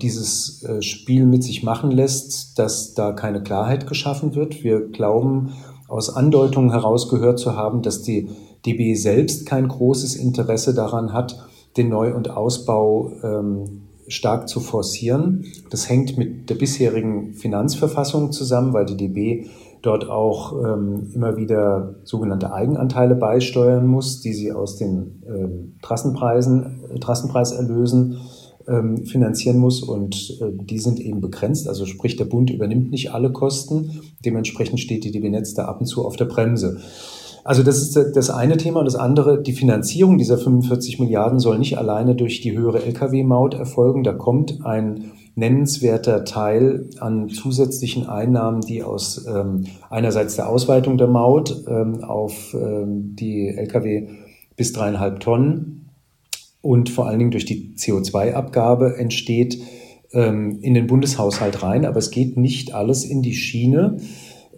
dieses 0.00 0.62
äh, 0.64 0.82
Spiel 0.82 1.26
mit 1.26 1.44
sich 1.44 1.62
machen 1.62 1.90
lässt, 1.90 2.58
dass 2.58 2.94
da 2.94 3.12
keine 3.12 3.42
Klarheit 3.42 3.86
geschaffen 3.86 4.34
wird. 4.34 4.64
Wir 4.64 4.88
glauben, 4.88 5.52
aus 5.88 6.14
Andeutungen 6.14 6.70
herausgehört 6.70 7.38
zu 7.38 7.56
haben, 7.56 7.82
dass 7.82 8.02
die 8.02 8.28
DB 8.66 8.94
selbst 8.94 9.46
kein 9.46 9.68
großes 9.68 10.16
Interesse 10.16 10.74
daran 10.74 11.12
hat, 11.12 11.36
den 11.76 11.88
Neu- 11.88 12.14
und 12.14 12.30
Ausbau 12.30 13.12
ähm, 13.22 13.82
stark 14.08 14.48
zu 14.48 14.60
forcieren. 14.60 15.44
Das 15.70 15.88
hängt 15.88 16.18
mit 16.18 16.50
der 16.50 16.56
bisherigen 16.56 17.34
Finanzverfassung 17.34 18.32
zusammen, 18.32 18.72
weil 18.72 18.86
die 18.86 18.96
DB 18.96 19.46
dort 19.82 20.08
auch 20.10 20.52
ähm, 20.52 21.10
immer 21.14 21.36
wieder 21.36 21.94
sogenannte 22.04 22.52
Eigenanteile 22.52 23.14
beisteuern 23.14 23.86
muss, 23.86 24.20
die 24.20 24.32
sie 24.32 24.52
aus 24.52 24.76
den 24.76 25.22
ähm, 25.26 25.74
Trassenpreisen, 25.80 26.80
äh, 26.94 26.98
Trassenpreiserlösen 26.98 28.18
ähm, 28.70 29.04
finanzieren 29.04 29.58
muss 29.58 29.82
und 29.82 30.38
äh, 30.40 30.50
die 30.52 30.78
sind 30.78 31.00
eben 31.00 31.20
begrenzt. 31.20 31.68
Also 31.68 31.86
sprich, 31.86 32.16
der 32.16 32.24
Bund 32.24 32.50
übernimmt 32.50 32.90
nicht 32.90 33.12
alle 33.12 33.32
Kosten. 33.32 34.00
Dementsprechend 34.24 34.80
steht 34.80 35.04
die 35.04 35.10
DB 35.10 35.28
Netz 35.28 35.54
da 35.54 35.64
ab 35.64 35.80
und 35.80 35.86
zu 35.86 36.06
auf 36.06 36.16
der 36.16 36.26
Bremse. 36.26 36.80
Also 37.44 37.62
das 37.62 37.80
ist 37.80 37.98
das 38.14 38.30
eine 38.30 38.56
Thema. 38.56 38.80
Und 38.80 38.86
das 38.86 38.96
andere, 38.96 39.42
die 39.42 39.52
Finanzierung 39.52 40.18
dieser 40.18 40.38
45 40.38 41.00
Milliarden 41.00 41.40
soll 41.40 41.58
nicht 41.58 41.78
alleine 41.78 42.14
durch 42.14 42.40
die 42.40 42.56
höhere 42.56 42.82
Lkw-Maut 42.84 43.54
erfolgen. 43.54 44.04
Da 44.04 44.12
kommt 44.12 44.64
ein 44.64 45.12
nennenswerter 45.34 46.24
Teil 46.24 46.90
an 46.98 47.28
zusätzlichen 47.28 48.08
Einnahmen, 48.08 48.60
die 48.60 48.82
aus 48.82 49.26
ähm, 49.26 49.64
einerseits 49.88 50.36
der 50.36 50.48
Ausweitung 50.48 50.98
der 50.98 51.06
Maut 51.06 51.64
ähm, 51.66 52.04
auf 52.04 52.54
ähm, 52.54 53.16
die 53.16 53.48
Lkw 53.48 54.08
bis 54.56 54.72
dreieinhalb 54.72 55.20
Tonnen 55.20 55.89
und 56.62 56.90
vor 56.90 57.06
allen 57.06 57.18
Dingen 57.18 57.30
durch 57.30 57.44
die 57.44 57.74
CO2-Abgabe 57.76 58.96
entsteht, 58.98 59.58
ähm, 60.12 60.58
in 60.60 60.74
den 60.74 60.86
Bundeshaushalt 60.86 61.62
rein. 61.62 61.84
Aber 61.84 61.98
es 61.98 62.10
geht 62.10 62.36
nicht 62.36 62.74
alles 62.74 63.04
in 63.04 63.22
die 63.22 63.34
Schiene. 63.34 63.98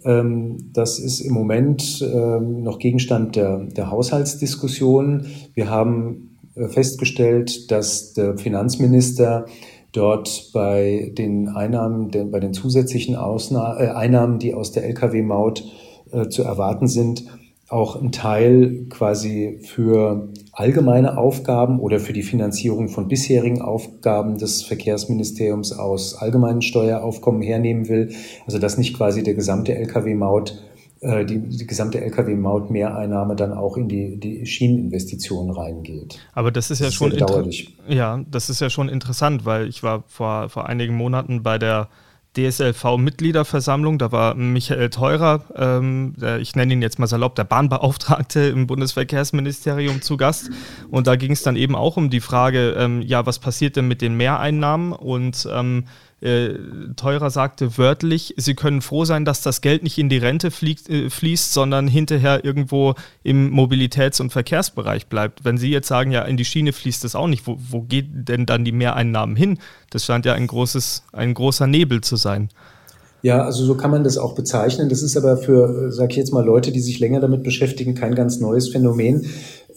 Ähm, 0.03 0.57
das 0.73 0.99
ist 0.99 1.21
im 1.21 1.33
Moment 1.33 2.05
ähm, 2.13 2.63
noch 2.63 2.79
Gegenstand 2.79 3.35
der, 3.35 3.59
der 3.65 3.91
Haushaltsdiskussion. 3.91 5.27
Wir 5.53 5.69
haben 5.69 6.37
äh, 6.55 6.67
festgestellt, 6.67 7.71
dass 7.71 8.13
der 8.13 8.37
Finanzminister 8.37 9.45
dort 9.93 10.49
bei 10.53 11.11
den 11.17 11.49
Einnahmen, 11.49 12.09
bei 12.31 12.39
den 12.39 12.53
zusätzlichen 12.53 13.15
Ausna 13.15 13.79
äh, 13.79 13.89
Einnahmen, 13.89 14.39
die 14.39 14.53
aus 14.53 14.71
der 14.71 14.85
Lkw-Maut 14.85 15.63
äh, 16.11 16.27
zu 16.27 16.43
erwarten 16.43 16.87
sind, 16.87 17.25
auch 17.73 18.01
ein 18.01 18.11
Teil 18.11 18.85
quasi 18.89 19.59
für 19.63 20.29
allgemeine 20.51 21.17
Aufgaben 21.17 21.79
oder 21.79 21.99
für 21.99 22.13
die 22.13 22.23
Finanzierung 22.23 22.87
von 22.87 23.07
bisherigen 23.07 23.61
Aufgaben 23.61 24.37
des 24.37 24.63
Verkehrsministeriums 24.63 25.73
aus 25.73 26.15
allgemeinen 26.15 26.61
Steueraufkommen 26.61 27.41
hernehmen 27.41 27.89
will. 27.89 28.13
Also 28.45 28.59
dass 28.59 28.77
nicht 28.77 28.95
quasi 28.95 29.23
der 29.23 29.33
gesamte 29.33 29.75
Lkw-Maut 29.75 30.61
äh, 31.03 31.25
die, 31.25 31.39
die 31.39 31.67
gesamte 31.67 31.99
Lkw-Maut-Mehreinnahme 31.99 33.35
dann 33.35 33.51
auch 33.51 33.75
in 33.75 33.89
die, 33.89 34.17
die 34.17 34.45
Schieneninvestitionen 34.45 35.51
reingeht. 35.51 36.19
Aber 36.33 36.51
das 36.51 36.71
ist 36.71 36.79
ja 36.79 36.85
das 36.85 36.93
ist 36.93 36.97
schon. 36.97 37.73
Ja, 37.89 38.23
das 38.31 38.49
ist 38.49 38.61
ja 38.61 38.69
schon 38.69 38.87
interessant, 38.87 39.45
weil 39.45 39.67
ich 39.67 39.83
war 39.83 40.03
vor, 40.07 40.47
vor 40.47 40.69
einigen 40.69 40.95
Monaten 40.95 41.43
bei 41.43 41.57
der 41.57 41.89
DSLV-Mitgliederversammlung. 42.35 43.97
Da 43.97 44.11
war 44.11 44.35
Michael 44.35 44.89
Theurer, 44.89 45.43
ähm, 45.55 46.13
der, 46.17 46.39
ich 46.39 46.55
nenne 46.55 46.73
ihn 46.73 46.81
jetzt 46.81 46.99
mal 46.99 47.07
salopp, 47.07 47.35
der 47.35 47.43
Bahnbeauftragte 47.43 48.41
im 48.41 48.67
Bundesverkehrsministerium 48.67 50.01
zu 50.01 50.17
Gast. 50.17 50.49
Und 50.89 51.07
da 51.07 51.15
ging 51.15 51.31
es 51.31 51.43
dann 51.43 51.55
eben 51.55 51.75
auch 51.75 51.97
um 51.97 52.09
die 52.09 52.21
Frage, 52.21 52.75
ähm, 52.77 53.01
ja, 53.01 53.25
was 53.25 53.39
passiert 53.39 53.75
denn 53.75 53.87
mit 53.87 54.01
den 54.01 54.15
Mehreinnahmen? 54.15 54.93
Und 54.93 55.47
ähm, 55.51 55.85
äh, 56.23 56.57
Teurer 56.95 57.29
sagte 57.29 57.77
wörtlich, 57.77 58.33
sie 58.37 58.55
können 58.55 58.81
froh 58.81 59.03
sein, 59.03 59.25
dass 59.25 59.41
das 59.41 59.59
Geld 59.59 59.83
nicht 59.83 59.97
in 59.97 60.07
die 60.07 60.17
Rente 60.17 60.51
fliegt, 60.51 60.89
äh, 60.89 61.09
fließt, 61.09 61.51
sondern 61.51 61.89
hinterher 61.89 62.45
irgendwo 62.45 62.95
im 63.23 63.53
Mobilitäts- 63.53 64.21
und 64.21 64.31
Verkehrsbereich 64.31 65.07
bleibt. 65.07 65.43
Wenn 65.43 65.57
Sie 65.57 65.69
jetzt 65.69 65.89
sagen, 65.89 66.11
ja, 66.11 66.21
in 66.21 66.37
die 66.37 66.45
Schiene 66.45 66.71
fließt 66.71 67.03
das 67.03 67.15
auch 67.15 67.27
nicht, 67.27 67.45
wo, 67.45 67.57
wo 67.59 67.81
geht 67.81 68.07
denn 68.09 68.45
dann 68.45 68.63
die 68.63 68.71
Mehreinnahmen 68.71 69.35
hin? 69.35 69.59
Das 69.89 70.05
scheint 70.05 70.25
ja 70.25 70.33
ein, 70.33 70.47
großes, 70.47 71.03
ein 71.11 71.33
großer 71.33 71.67
Nebel 71.67 71.99
zu 71.99 72.15
sein. 72.15 72.22
Ja, 73.23 73.45
also 73.45 73.63
so 73.63 73.75
kann 73.75 73.89
man 73.89 74.03
das 74.03 74.17
auch 74.17 74.35
bezeichnen. 74.35 74.89
Das 74.89 75.01
ist 75.01 75.15
aber 75.15 75.37
für, 75.37 75.91
sag 75.93 76.11
ich 76.11 76.17
jetzt 76.17 76.33
mal, 76.33 76.43
Leute, 76.43 76.73
die 76.73 76.81
sich 76.81 76.99
länger 76.99 77.21
damit 77.21 77.43
beschäftigen, 77.43 77.95
kein 77.95 78.15
ganz 78.15 78.41
neues 78.41 78.67
Phänomen. 78.67 79.25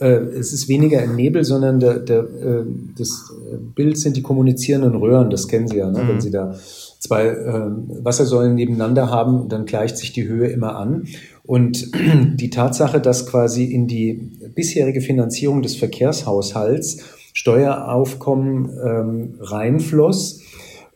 Äh, 0.01 0.17
es 0.39 0.53
ist 0.53 0.69
weniger 0.69 1.01
ein 1.01 1.15
Nebel, 1.15 1.45
sondern 1.45 1.79
der, 1.79 2.01
der, 2.01 2.23
äh, 2.23 2.65
das 2.99 3.33
Bild 3.77 3.99
sind 3.99 4.17
die 4.17 4.23
kommunizierenden 4.23 4.97
Röhren. 4.97 5.31
Das 5.31 5.47
kennen 5.47 5.69
Sie 5.69 5.77
ja, 5.77 5.89
ne? 5.89 6.03
Mhm. 6.03 6.09
wenn 6.09 6.21
Sie 6.21 6.33
da 6.33 6.57
zwei 6.99 7.27
äh, 7.27 7.71
Wassersäulen 8.05 8.57
nebeneinander 8.57 9.11
haben, 9.11 9.49
dann 9.49 9.65
gleicht 9.65 9.97
sich 9.97 10.13
die 10.13 10.27
Höhe 10.27 10.49
immer 10.49 10.77
an. 10.77 11.07
Und 11.45 11.93
die 12.35 12.51
Tatsache, 12.51 13.01
dass 13.01 13.27
quasi 13.27 13.65
in 13.65 13.87
die 13.87 14.15
bisherige 14.57 15.01
Finanzierung 15.01 15.63
des 15.63 15.77
Verkehrshaushalts 15.77 16.99
Steueraufkommen 17.33 18.71
ähm, 18.83 19.35
reinfloss, 19.41 20.41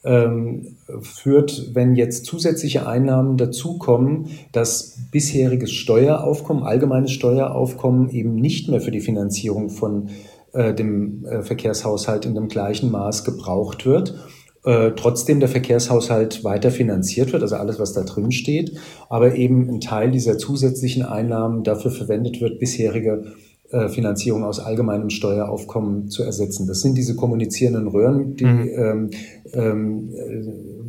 ähm, 0.05 0.77
führt, 1.01 1.71
wenn 1.75 1.95
jetzt 1.95 2.27
zusätzliche 2.27 2.87
Einnahmen 2.87 3.37
dazukommen, 3.37 4.29
dass 4.53 4.99
bisheriges 5.11 5.73
Steueraufkommen, 5.73 6.63
allgemeines 6.63 7.13
Steueraufkommen 7.13 8.11
eben 8.11 8.35
nicht 8.35 8.69
mehr 8.69 8.81
für 8.81 8.91
die 8.91 9.01
Finanzierung 9.01 9.71
von 9.71 10.11
äh, 10.53 10.75
dem 10.75 11.25
äh, 11.25 11.43
Verkehrshaushalt 11.43 12.27
in 12.27 12.35
dem 12.35 12.49
gleichen 12.49 12.91
Maß 12.91 13.25
gebraucht 13.25 13.87
wird. 13.87 14.15
Äh, 14.65 14.93
trotzdem 14.95 15.41
der 15.41 15.49
Verkehrshaushalt 15.49 16.45
weiter 16.45 16.71
finanziert 16.71 17.33
wird, 17.33 17.43
also 17.43 17.57
alles, 17.57 17.79
was 17.79 17.95
da 17.95 18.03
drin 18.03 18.31
steht, 18.31 18.77
aber 19.09 19.35
eben 19.35 19.71
ein 19.71 19.81
Teil 19.81 20.11
dieser 20.11 20.37
zusätzlichen 20.37 21.03
Einnahmen 21.03 21.65
dafür 21.65 21.91
verwendet 21.91 22.43
wird, 22.43 22.59
bisherige 22.59 23.33
äh, 23.71 23.89
Finanzierung 23.89 24.45
aus 24.45 24.59
allgemeinem 24.59 25.11
Steueraufkommen 25.11 26.09
zu 26.09 26.25
ersetzen. 26.25 26.67
Das 26.67 26.81
sind 26.81 26.99
diese 26.99 27.15
kommunizierenden 27.15 27.87
Röhren, 27.87 28.35
die, 28.35 28.45
mhm. 28.45 28.69
ähm, 28.75 29.11
ähm, 29.53 30.11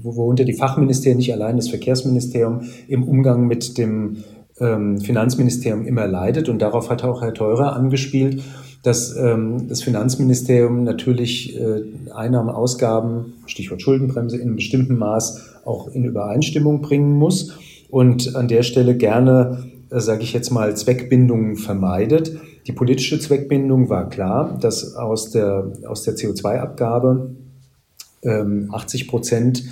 worunter 0.03 0.45
die 0.45 0.53
Fachministerien, 0.53 1.17
nicht 1.17 1.33
allein 1.33 1.57
das 1.57 1.69
Verkehrsministerium, 1.69 2.61
im 2.87 3.03
Umgang 3.03 3.47
mit 3.47 3.77
dem 3.77 4.17
ähm, 4.59 4.99
Finanzministerium 4.99 5.85
immer 5.85 6.07
leidet. 6.07 6.49
Und 6.49 6.61
darauf 6.61 6.89
hat 6.89 7.03
auch 7.03 7.21
Herr 7.21 7.33
Teurer 7.33 7.75
angespielt, 7.75 8.41
dass 8.83 9.15
ähm, 9.15 9.67
das 9.67 9.83
Finanzministerium 9.83 10.83
natürlich 10.83 11.59
äh, 11.59 11.83
Einnahmen, 12.13 12.49
Ausgaben, 12.49 13.33
Stichwort 13.45 13.81
Schuldenbremse, 13.81 14.37
in 14.37 14.43
einem 14.43 14.55
bestimmten 14.55 14.97
Maß 14.97 15.61
auch 15.65 15.89
in 15.89 16.03
Übereinstimmung 16.03 16.81
bringen 16.81 17.13
muss 17.13 17.57
und 17.89 18.35
an 18.35 18.47
der 18.47 18.63
Stelle 18.63 18.95
gerne, 18.95 19.65
äh, 19.91 19.99
sage 19.99 20.23
ich 20.23 20.33
jetzt 20.33 20.49
mal, 20.49 20.75
Zweckbindungen 20.75 21.57
vermeidet. 21.57 22.31
Die 22.67 22.71
politische 22.71 23.19
Zweckbindung 23.19 23.89
war 23.89 24.09
klar, 24.09 24.57
dass 24.59 24.95
aus 24.95 25.31
der, 25.31 25.71
aus 25.87 26.03
der 26.03 26.15
CO2-Abgabe 26.15 27.35
ähm, 28.23 28.69
80 28.71 29.07
Prozent 29.07 29.63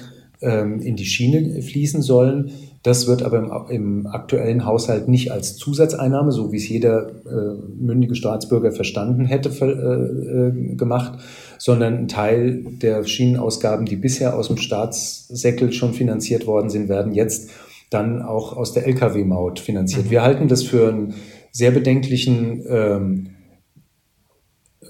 in 0.41 0.95
die 0.95 1.05
Schiene 1.05 1.61
fließen 1.61 2.01
sollen. 2.01 2.51
Das 2.81 3.07
wird 3.07 3.23
aber 3.23 3.39
im, 3.39 3.51
im, 3.69 4.07
aktuellen 4.07 4.65
Haushalt 4.65 5.09
nicht 5.09 5.31
als 5.31 5.57
Zusatzeinnahme, 5.57 6.31
so 6.31 6.53
wie 6.53 6.57
es 6.57 6.69
jeder 6.69 7.09
äh, 7.09 7.57
mündige 7.77 8.15
Staatsbürger 8.15 8.71
verstanden 8.71 9.25
hätte, 9.25 9.49
äh, 9.49 9.65
äh, 9.65 10.75
gemacht, 10.75 11.19
sondern 11.57 11.97
ein 11.97 12.07
Teil 12.07 12.63
der 12.81 13.03
Schienenausgaben, 13.03 13.85
die 13.85 13.97
bisher 13.97 14.37
aus 14.37 14.47
dem 14.47 14.57
Staatssäckel 14.57 15.73
schon 15.73 15.93
finanziert 15.93 16.47
worden 16.47 16.69
sind, 16.69 16.87
werden 16.87 17.13
jetzt 17.13 17.49
dann 17.89 18.21
auch 18.21 18.55
aus 18.55 18.71
der 18.71 18.87
Lkw-Maut 18.87 19.59
finanziert. 19.59 20.09
Wir 20.09 20.21
halten 20.21 20.47
das 20.47 20.63
für 20.63 20.89
ein 20.89 21.15
sehr 21.51 21.71
bedenklichen, 21.71 22.63
ähm, 22.69 23.27
äh, 23.27 23.38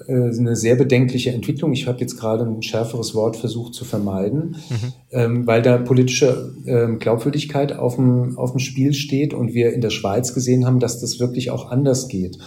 eine 0.08 0.56
sehr 0.56 0.76
bedenkliche 0.76 1.30
Entwicklung. 1.30 1.72
Ich 1.72 1.86
habe 1.86 2.00
jetzt 2.00 2.18
gerade 2.18 2.44
ein 2.44 2.62
schärferes 2.62 3.14
Wort 3.14 3.36
versucht 3.36 3.74
zu 3.74 3.84
vermeiden, 3.84 4.56
mhm. 4.68 4.92
ähm, 5.10 5.46
weil 5.46 5.62
da 5.62 5.78
politische 5.78 6.52
ähm, 6.66 6.98
Glaubwürdigkeit 6.98 7.76
auf 7.76 7.96
dem, 7.96 8.38
auf 8.38 8.52
dem 8.52 8.60
Spiel 8.60 8.94
steht 8.94 9.34
und 9.34 9.54
wir 9.54 9.72
in 9.72 9.80
der 9.80 9.90
Schweiz 9.90 10.34
gesehen 10.34 10.66
haben, 10.66 10.80
dass 10.80 11.00
das 11.00 11.20
wirklich 11.20 11.50
auch 11.50 11.70
anders 11.70 12.08
geht. 12.08 12.38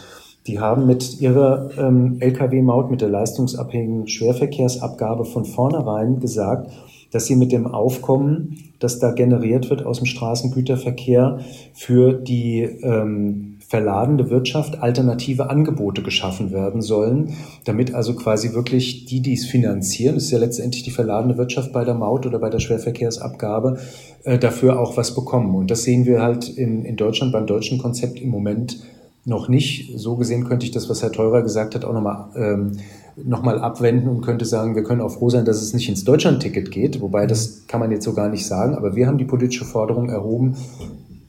Die 0.47 0.59
haben 0.59 0.85
mit 0.85 1.21
ihrer 1.21 1.69
ähm, 1.77 2.17
Lkw-Maut, 2.19 2.91
mit 2.91 3.01
der 3.01 3.09
leistungsabhängigen 3.09 4.07
Schwerverkehrsabgabe 4.07 5.23
von 5.23 5.45
vornherein 5.45 6.19
gesagt, 6.19 6.69
dass 7.11 7.27
sie 7.27 7.35
mit 7.35 7.51
dem 7.51 7.67
Aufkommen, 7.67 8.57
das 8.79 8.99
da 8.99 9.11
generiert 9.11 9.69
wird 9.69 9.85
aus 9.85 9.97
dem 9.97 10.07
Straßengüterverkehr, 10.07 11.39
für 11.73 12.13
die 12.13 12.61
ähm, 12.61 13.52
verladende 13.67 14.29
Wirtschaft 14.29 14.81
alternative 14.81 15.49
Angebote 15.49 16.03
geschaffen 16.03 16.51
werden 16.51 16.81
sollen, 16.81 17.33
damit 17.65 17.93
also 17.93 18.15
quasi 18.15 18.53
wirklich 18.53 19.05
die, 19.05 19.21
die 19.21 19.33
es 19.33 19.45
finanzieren, 19.45 20.15
das 20.15 20.25
ist 20.25 20.31
ja 20.31 20.39
letztendlich 20.39 20.83
die 20.83 20.91
verladene 20.91 21.37
Wirtschaft 21.37 21.73
bei 21.73 21.83
der 21.83 21.93
Maut 21.93 22.25
oder 22.25 22.39
bei 22.39 22.49
der 22.49 22.59
Schwerverkehrsabgabe, 22.59 23.79
äh, 24.23 24.37
dafür 24.37 24.79
auch 24.79 24.97
was 24.97 25.15
bekommen. 25.15 25.55
Und 25.55 25.71
das 25.71 25.83
sehen 25.83 26.05
wir 26.05 26.21
halt 26.21 26.49
in, 26.49 26.85
in 26.85 26.95
Deutschland 26.95 27.31
beim 27.31 27.47
deutschen 27.47 27.79
Konzept 27.79 28.19
im 28.19 28.29
Moment 28.29 28.79
noch 29.25 29.47
nicht. 29.47 29.97
So 29.97 30.15
gesehen 30.17 30.45
könnte 30.45 30.65
ich 30.65 30.71
das, 30.71 30.89
was 30.89 31.01
Herr 31.01 31.11
Teurer 31.11 31.41
gesagt 31.41 31.75
hat, 31.75 31.85
auch 31.85 31.93
nochmal 31.93 32.27
ähm, 32.35 32.73
nochmal 33.15 33.59
abwenden 33.59 34.09
und 34.09 34.21
könnte 34.21 34.45
sagen, 34.45 34.75
wir 34.75 34.83
können 34.83 35.01
auch 35.01 35.11
froh 35.11 35.29
sein, 35.29 35.45
dass 35.45 35.61
es 35.61 35.73
nicht 35.73 35.87
ins 35.89 36.03
Deutschland-Ticket 36.03 36.71
geht, 36.71 37.01
wobei 37.01 37.27
das 37.27 37.67
kann 37.67 37.79
man 37.79 37.91
jetzt 37.91 38.05
so 38.05 38.13
gar 38.13 38.29
nicht 38.29 38.45
sagen, 38.45 38.75
aber 38.75 38.95
wir 38.95 39.07
haben 39.07 39.17
die 39.17 39.25
politische 39.25 39.65
Forderung 39.65 40.09
erhoben, 40.09 40.55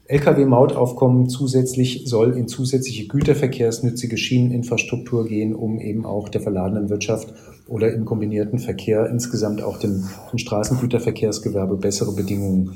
Lkw-Mautaufkommen 0.07 1.29
zusätzlich 1.29 2.03
soll 2.05 2.37
in 2.37 2.47
zusätzliche 2.47 3.07
güterverkehrsnützige 3.07 4.17
Schieneninfrastruktur 4.17 5.25
gehen, 5.27 5.55
um 5.55 5.79
eben 5.79 6.05
auch 6.05 6.29
der 6.29 6.41
verladenen 6.41 6.89
Wirtschaft 6.89 7.33
oder 7.67 7.91
im 7.91 8.05
kombinierten 8.05 8.59
Verkehr 8.59 9.07
insgesamt 9.09 9.63
auch 9.63 9.79
dem, 9.79 10.07
dem 10.31 10.37
Straßengüterverkehrsgewerbe 10.37 11.77
bessere 11.77 12.13
Bedingungen 12.13 12.75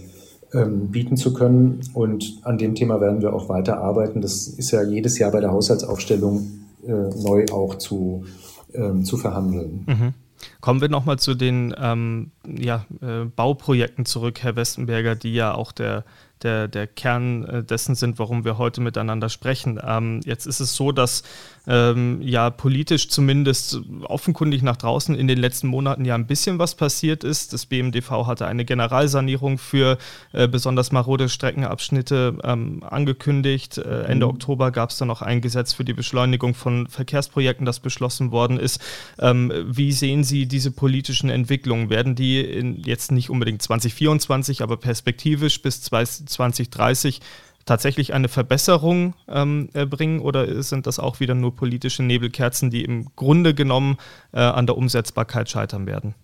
ähm, 0.53 0.89
bieten 0.89 1.17
zu 1.17 1.33
können. 1.33 1.81
Und 1.93 2.39
an 2.43 2.57
dem 2.57 2.73
Thema 2.73 2.99
werden 2.99 3.21
wir 3.21 3.33
auch 3.33 3.49
weiter 3.49 3.77
arbeiten. 3.77 4.21
Das 4.21 4.47
ist 4.47 4.71
ja 4.71 4.81
jedes 4.81 5.19
Jahr 5.19 5.31
bei 5.31 5.39
der 5.39 5.51
Haushaltsaufstellung 5.51 6.47
äh, 6.87 6.91
neu 6.91 7.45
auch 7.51 7.75
zu, 7.75 8.25
ähm, 8.73 9.03
zu 9.05 9.17
verhandeln. 9.17 9.85
Mhm. 9.87 10.13
Kommen 10.61 10.81
wir 10.81 10.89
nochmal 10.89 11.19
zu 11.19 11.35
den 11.35 11.75
ähm, 11.77 12.31
ja, 12.47 12.85
äh, 13.01 13.25
Bauprojekten 13.25 14.05
zurück, 14.05 14.39
Herr 14.41 14.55
Westenberger, 14.55 15.15
die 15.15 15.33
ja 15.33 15.53
auch 15.53 15.71
der 15.71 16.05
der, 16.43 16.67
der 16.67 16.87
Kern 16.87 17.43
äh, 17.45 17.63
dessen 17.63 17.95
sind, 17.95 18.19
warum 18.19 18.45
wir 18.45 18.57
heute 18.57 18.81
miteinander 18.81 19.29
sprechen. 19.29 19.79
Ähm, 19.83 20.21
jetzt 20.25 20.45
ist 20.45 20.59
es 20.59 20.75
so, 20.75 20.91
dass 20.91 21.23
ähm, 21.69 22.21
ja 22.21 22.49
politisch 22.49 23.09
zumindest 23.09 23.79
offenkundig 24.03 24.63
nach 24.63 24.75
draußen 24.75 25.15
in 25.15 25.27
den 25.27 25.37
letzten 25.37 25.67
Monaten 25.67 26.03
ja 26.03 26.15
ein 26.15 26.25
bisschen 26.25 26.57
was 26.57 26.75
passiert 26.75 27.23
ist. 27.23 27.53
Das 27.53 27.67
BMDV 27.67 28.25
hatte 28.25 28.47
eine 28.47 28.65
Generalsanierung 28.65 29.59
für 29.59 29.97
äh, 30.33 30.47
besonders 30.47 30.91
marode 30.91 31.29
Streckenabschnitte 31.29 32.37
ähm, 32.43 32.83
angekündigt. 32.83 33.77
Äh, 33.77 34.03
Ende 34.03 34.25
mhm. 34.25 34.31
Oktober 34.31 34.71
gab 34.71 34.89
es 34.89 34.97
dann 34.97 35.07
noch 35.07 35.21
ein 35.21 35.41
Gesetz 35.41 35.73
für 35.73 35.85
die 35.85 35.93
Beschleunigung 35.93 36.55
von 36.55 36.87
Verkehrsprojekten, 36.87 37.65
das 37.65 37.79
beschlossen 37.79 38.31
worden 38.31 38.59
ist. 38.59 38.81
Ähm, 39.19 39.53
wie 39.65 39.91
sehen 39.91 40.23
Sie 40.23 40.47
diese 40.47 40.71
politischen 40.71 41.29
Entwicklungen? 41.29 41.91
Werden 41.91 42.15
die 42.15 42.41
in, 42.41 42.81
jetzt 42.81 43.11
nicht 43.11 43.29
unbedingt 43.29 43.61
2024, 43.61 44.63
aber 44.63 44.77
perspektivisch 44.77 45.61
bis 45.61 45.81
20 45.83 46.27
2030 46.27 47.21
tatsächlich 47.65 48.13
eine 48.13 48.27
Verbesserung 48.27 49.13
ähm, 49.27 49.69
bringen 49.89 50.19
oder 50.19 50.61
sind 50.63 50.87
das 50.87 50.99
auch 50.99 51.19
wieder 51.19 51.35
nur 51.35 51.55
politische 51.55 52.03
Nebelkerzen, 52.03 52.69
die 52.69 52.83
im 52.83 53.07
Grunde 53.15 53.53
genommen 53.53 53.97
äh, 54.33 54.39
an 54.39 54.65
der 54.65 54.77
Umsetzbarkeit 54.77 55.49
scheitern 55.49 55.85
werden? 55.85 56.15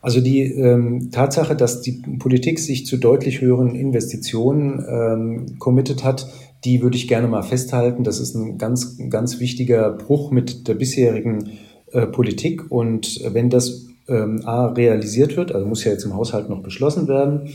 Also 0.00 0.20
die 0.20 0.42
ähm, 0.42 1.10
Tatsache, 1.10 1.56
dass 1.56 1.80
die 1.80 2.02
Politik 2.18 2.58
sich 2.58 2.86
zu 2.86 2.96
deutlich 2.96 3.40
höheren 3.40 3.74
Investitionen 3.74 4.84
ähm, 4.88 5.58
committed 5.58 6.04
hat, 6.04 6.28
die 6.64 6.82
würde 6.82 6.96
ich 6.96 7.08
gerne 7.08 7.26
mal 7.26 7.42
festhalten. 7.42 8.04
Das 8.04 8.20
ist 8.20 8.34
ein 8.34 8.58
ganz, 8.58 8.98
ganz 9.10 9.40
wichtiger 9.40 9.90
Bruch 9.90 10.30
mit 10.30 10.68
der 10.68 10.74
bisherigen 10.74 11.50
äh, 11.90 12.06
Politik. 12.06 12.70
Und 12.70 13.20
wenn 13.32 13.50
das 13.50 13.86
ähm, 14.08 14.42
A 14.44 14.66
realisiert 14.66 15.36
wird, 15.36 15.52
also 15.52 15.66
muss 15.66 15.84
ja 15.84 15.92
jetzt 15.92 16.04
im 16.04 16.14
Haushalt 16.14 16.48
noch 16.48 16.62
beschlossen 16.62 17.08
werden, 17.08 17.48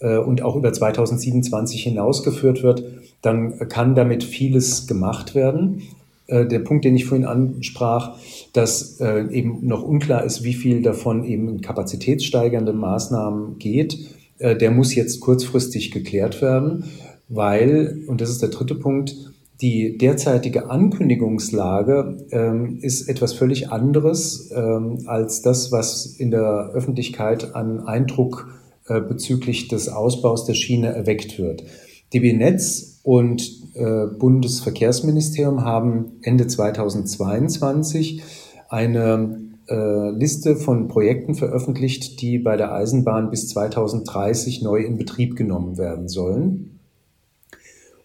äh, 0.00 0.18
und 0.18 0.42
auch 0.42 0.56
über 0.56 0.72
2027 0.72 1.82
hinausgeführt 1.82 2.62
wird, 2.62 2.84
dann 3.22 3.68
kann 3.68 3.94
damit 3.94 4.24
vieles 4.24 4.86
gemacht 4.86 5.34
werden. 5.34 5.82
Äh, 6.26 6.46
der 6.46 6.60
Punkt, 6.60 6.84
den 6.84 6.96
ich 6.96 7.04
vorhin 7.04 7.26
ansprach, 7.26 8.16
dass 8.52 9.00
äh, 9.00 9.26
eben 9.30 9.66
noch 9.66 9.82
unklar 9.82 10.24
ist, 10.24 10.44
wie 10.44 10.54
viel 10.54 10.82
davon 10.82 11.24
eben 11.24 11.48
in 11.48 11.60
kapazitätssteigernde 11.60 12.72
Maßnahmen 12.72 13.58
geht, 13.58 13.98
der 14.40 14.72
muss 14.72 14.96
jetzt 14.96 15.20
kurzfristig 15.20 15.92
geklärt 15.92 16.42
werden, 16.42 16.86
weil, 17.28 18.02
und 18.08 18.20
das 18.20 18.30
ist 18.30 18.42
der 18.42 18.48
dritte 18.48 18.74
Punkt, 18.74 19.14
die 19.60 19.96
derzeitige 19.96 20.68
Ankündigungslage 20.70 22.26
ähm, 22.32 22.78
ist 22.82 23.08
etwas 23.08 23.32
völlig 23.32 23.70
anderes 23.70 24.50
ähm, 24.54 25.04
als 25.06 25.42
das, 25.42 25.70
was 25.70 26.06
in 26.06 26.32
der 26.32 26.70
Öffentlichkeit 26.74 27.54
an 27.54 27.86
Eindruck 27.86 28.48
äh, 28.86 29.00
bezüglich 29.00 29.68
des 29.68 29.88
Ausbaus 29.88 30.44
der 30.44 30.54
Schiene 30.54 30.88
erweckt 30.88 31.38
wird. 31.38 31.64
DB 32.12 32.32
Netz 32.32 33.00
und 33.02 33.42
äh, 33.74 34.06
Bundesverkehrsministerium 34.06 35.64
haben 35.64 36.18
Ende 36.22 36.46
2022 36.46 38.22
eine 38.68 39.40
äh, 39.68 40.10
Liste 40.10 40.56
von 40.56 40.88
Projekten 40.88 41.34
veröffentlicht, 41.34 42.20
die 42.20 42.38
bei 42.38 42.56
der 42.56 42.72
Eisenbahn 42.72 43.30
bis 43.30 43.48
2030 43.48 44.62
neu 44.62 44.78
in 44.78 44.96
Betrieb 44.96 45.36
genommen 45.36 45.78
werden 45.78 46.08
sollen. 46.08 46.78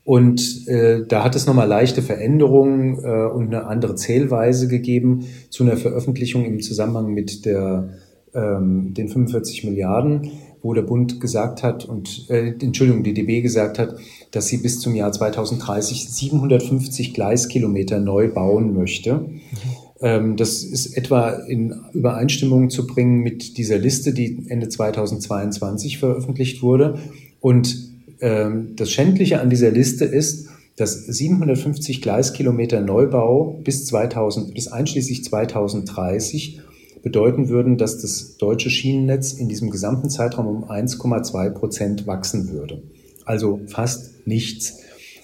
Und 0.04 0.68
äh, 0.68 1.06
da 1.08 1.24
hat 1.24 1.36
es 1.36 1.46
nochmal 1.46 1.68
leichte 1.68 2.02
Veränderungen 2.02 2.98
äh, 3.04 3.28
und 3.28 3.48
eine 3.48 3.66
andere 3.66 3.96
Zählweise 3.96 4.68
gegeben 4.68 5.26
zu 5.50 5.64
einer 5.64 5.78
Veröffentlichung 5.78 6.46
im 6.46 6.62
Zusammenhang 6.62 7.14
mit 7.14 7.46
der, 7.46 7.90
ähm, 8.34 8.94
den 8.96 9.08
45 9.08 9.66
Milliarden 9.66 10.32
wo 10.62 10.74
der 10.74 10.82
Bund 10.82 11.22
gesagt 11.22 11.64
hat 11.64 11.86
und 11.86 12.30
äh, 12.30 12.54
Entschuldigung, 12.60 13.04
die 13.04 13.14
DB 13.14 13.42
gesagt 13.42 13.80
hat, 13.80 13.96
dass 14.32 14.48
sie 14.48 14.58
bis 14.58 14.80
zum 14.80 14.96
Jahr 14.96 15.12
2030 15.12 16.10
750 16.10 17.14
Gleiskilometer 17.14 18.00
neu 18.00 18.30
bauen 18.30 18.74
möchte. 18.74 19.14
Mhm. 19.14 19.40
Ähm, 20.02 20.36
das 20.38 20.64
ist 20.64 20.98
etwa 20.98 21.30
in 21.30 21.76
Übereinstimmung 21.94 22.70
zu 22.70 22.88
bringen 22.88 23.22
mit 23.22 23.58
dieser 23.58 23.78
Liste, 23.78 24.14
die 24.14 24.46
Ende 24.48 24.70
2022 24.70 25.98
veröffentlicht 25.98 26.62
wurde. 26.62 27.00
Und 27.40 27.90
ähm, 28.22 28.76
das 28.76 28.92
Schändliche 28.92 29.42
an 29.42 29.50
dieser 29.50 29.72
Liste 29.72 30.06
ist, 30.06 30.50
dass 30.76 31.06
750 31.06 32.02
Gleiskilometer 32.02 32.80
Neubau 32.80 33.60
bis 33.64 33.86
2000, 33.86 34.54
bis 34.54 34.70
einschließlich 34.70 35.26
2030 35.26 36.62
bedeuten 37.02 37.50
würden, 37.50 37.78
dass 37.78 38.00
das 38.02 38.38
deutsche 38.38 38.70
Schienennetz 38.70 39.34
in 39.34 39.50
diesem 39.50 39.70
gesamten 39.70 40.10
Zeitraum 40.10 40.48
um 40.48 40.64
1,2 40.66 41.50
Prozent 41.52 42.08
wachsen 42.08 42.52
würde. 42.52 42.82
Also 43.26 43.62
fast 43.68 44.28
nichts. 44.28 44.80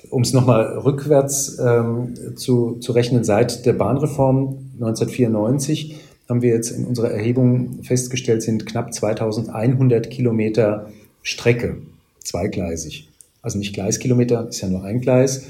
Um 0.09 0.21
es 0.21 0.33
nochmal 0.33 0.77
rückwärts 0.77 1.57
ähm, 1.59 2.13
zu, 2.35 2.75
zu 2.79 2.91
rechnen, 2.91 3.23
seit 3.23 3.65
der 3.65 3.73
Bahnreform 3.73 4.57
1994 4.75 5.99
haben 6.29 6.41
wir 6.41 6.49
jetzt 6.49 6.71
in 6.71 6.85
unserer 6.85 7.11
Erhebung 7.11 7.83
festgestellt, 7.83 8.41
sind 8.41 8.65
knapp 8.65 8.93
2100 8.93 10.09
Kilometer 10.09 10.89
Strecke, 11.21 11.77
zweigleisig. 12.19 13.09
Also 13.41 13.59
nicht 13.59 13.73
Gleiskilometer, 13.73 14.49
ist 14.49 14.61
ja 14.61 14.67
nur 14.67 14.83
ein 14.83 15.01
Gleis, 15.01 15.45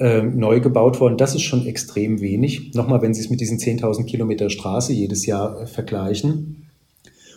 äh, 0.00 0.22
neu 0.22 0.60
gebaut 0.60 0.98
worden. 0.98 1.18
Das 1.18 1.34
ist 1.34 1.42
schon 1.42 1.66
extrem 1.66 2.20
wenig. 2.20 2.72
Nochmal, 2.74 3.02
wenn 3.02 3.14
Sie 3.14 3.20
es 3.20 3.30
mit 3.30 3.40
diesen 3.40 3.58
10.000 3.58 4.06
Kilometer 4.06 4.48
Straße 4.48 4.92
jedes 4.92 5.26
Jahr 5.26 5.60
äh, 5.60 5.66
vergleichen. 5.66 6.68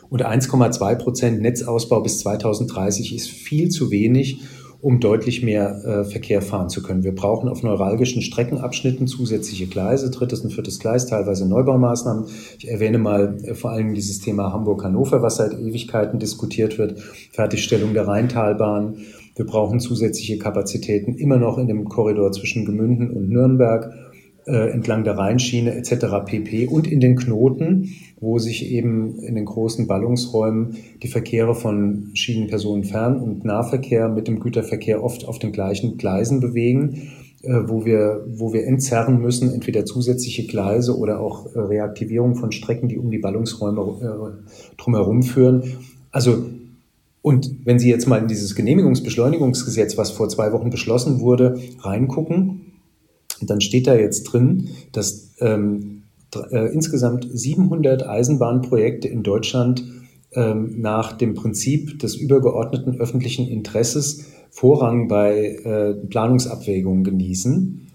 Und 0.09 0.25
1,2 0.25 0.95
Prozent 0.95 1.41
Netzausbau 1.41 2.01
bis 2.01 2.19
2030 2.19 3.15
ist 3.15 3.29
viel 3.29 3.69
zu 3.69 3.91
wenig, 3.91 4.41
um 4.79 4.99
deutlich 4.99 5.43
mehr 5.43 5.83
äh, 5.83 6.03
Verkehr 6.03 6.41
fahren 6.41 6.69
zu 6.69 6.83
können. 6.83 7.03
Wir 7.03 7.15
brauchen 7.15 7.49
auf 7.49 7.63
neuralgischen 7.63 8.21
Streckenabschnitten 8.21 9.07
zusätzliche 9.07 9.67
Gleise, 9.67 10.11
drittes 10.11 10.41
und 10.41 10.51
viertes 10.51 10.79
Gleis, 10.79 11.05
teilweise 11.05 11.47
Neubaumaßnahmen. 11.47 12.25
Ich 12.59 12.69
erwähne 12.69 12.97
mal 12.97 13.37
äh, 13.43 13.55
vor 13.55 13.71
allem 13.71 13.93
dieses 13.93 14.19
Thema 14.19 14.53
Hamburg-Hannover, 14.53 15.21
was 15.21 15.37
seit 15.37 15.53
Ewigkeiten 15.53 16.19
diskutiert 16.19 16.77
wird, 16.77 16.99
Fertigstellung 17.31 17.93
der 17.93 18.07
Rheintalbahn, 18.07 18.97
wir 19.35 19.45
brauchen 19.45 19.79
zusätzliche 19.79 20.37
Kapazitäten 20.37 21.15
immer 21.15 21.37
noch 21.37 21.57
in 21.57 21.67
dem 21.67 21.85
Korridor 21.85 22.31
zwischen 22.31 22.65
Gemünden 22.65 23.09
und 23.09 23.29
Nürnberg, 23.29 23.93
äh, 24.45 24.71
entlang 24.71 25.03
der 25.03 25.17
Rheinschiene 25.17 25.73
etc. 25.75 26.25
pp. 26.25 26.67
und 26.67 26.91
in 26.91 26.99
den 26.99 27.15
Knoten, 27.15 27.89
wo 28.19 28.39
sich 28.39 28.71
eben 28.71 29.19
in 29.19 29.35
den 29.35 29.45
großen 29.45 29.87
Ballungsräumen 29.87 30.75
die 31.01 31.07
Verkehre 31.07 31.55
von 31.55 32.11
Schienenpersonenfern- 32.13 33.19
und 33.19 33.45
Nahverkehr 33.45 34.09
mit 34.09 34.27
dem 34.27 34.39
Güterverkehr 34.39 35.03
oft 35.03 35.27
auf 35.27 35.39
den 35.39 35.51
gleichen 35.51 35.97
Gleisen 35.97 36.41
bewegen, 36.41 37.09
äh, 37.43 37.53
wo, 37.67 37.85
wir, 37.85 38.25
wo 38.27 38.53
wir 38.53 38.67
entzerren 38.67 39.21
müssen, 39.21 39.53
entweder 39.53 39.85
zusätzliche 39.85 40.45
Gleise 40.45 40.97
oder 40.97 41.19
auch 41.19 41.55
äh, 41.55 41.59
Reaktivierung 41.59 42.35
von 42.35 42.51
Strecken, 42.51 42.89
die 42.89 42.97
um 42.97 43.11
die 43.11 43.19
Ballungsräume 43.19 43.81
äh, 43.81 44.77
drumherum 44.77 45.23
führen. 45.23 45.63
Also 46.11 46.45
und 47.23 47.65
wenn 47.65 47.79
Sie 47.79 47.89
jetzt 47.89 48.05
mal 48.05 48.17
in 48.17 48.27
dieses 48.27 48.53
Genehmigungsbeschleunigungsgesetz, 48.53 49.97
was 49.97 50.11
vor 50.11 50.27
zwei 50.27 50.51
Wochen 50.51 50.69
beschlossen 50.69 51.21
wurde, 51.21 51.57
reingucken, 51.79 52.73
dann 53.41 53.61
steht 53.61 53.87
da 53.87 53.95
jetzt 53.95 54.23
drin, 54.23 54.71
dass 54.91 55.31
ähm, 55.39 56.03
äh, 56.51 56.73
insgesamt 56.73 57.25
700 57.31 58.05
Eisenbahnprojekte 58.05 59.07
in 59.07 59.23
Deutschland 59.23 59.85
ähm, 60.33 60.81
nach 60.81 61.13
dem 61.13 61.33
Prinzip 61.33 61.97
des 61.99 62.15
übergeordneten 62.15 62.99
öffentlichen 62.99 63.47
Interesses 63.47 64.25
Vorrang 64.49 65.07
bei 65.07 65.55
äh, 65.63 65.93
Planungsabwägungen 65.93 67.05
genießen. 67.05 67.87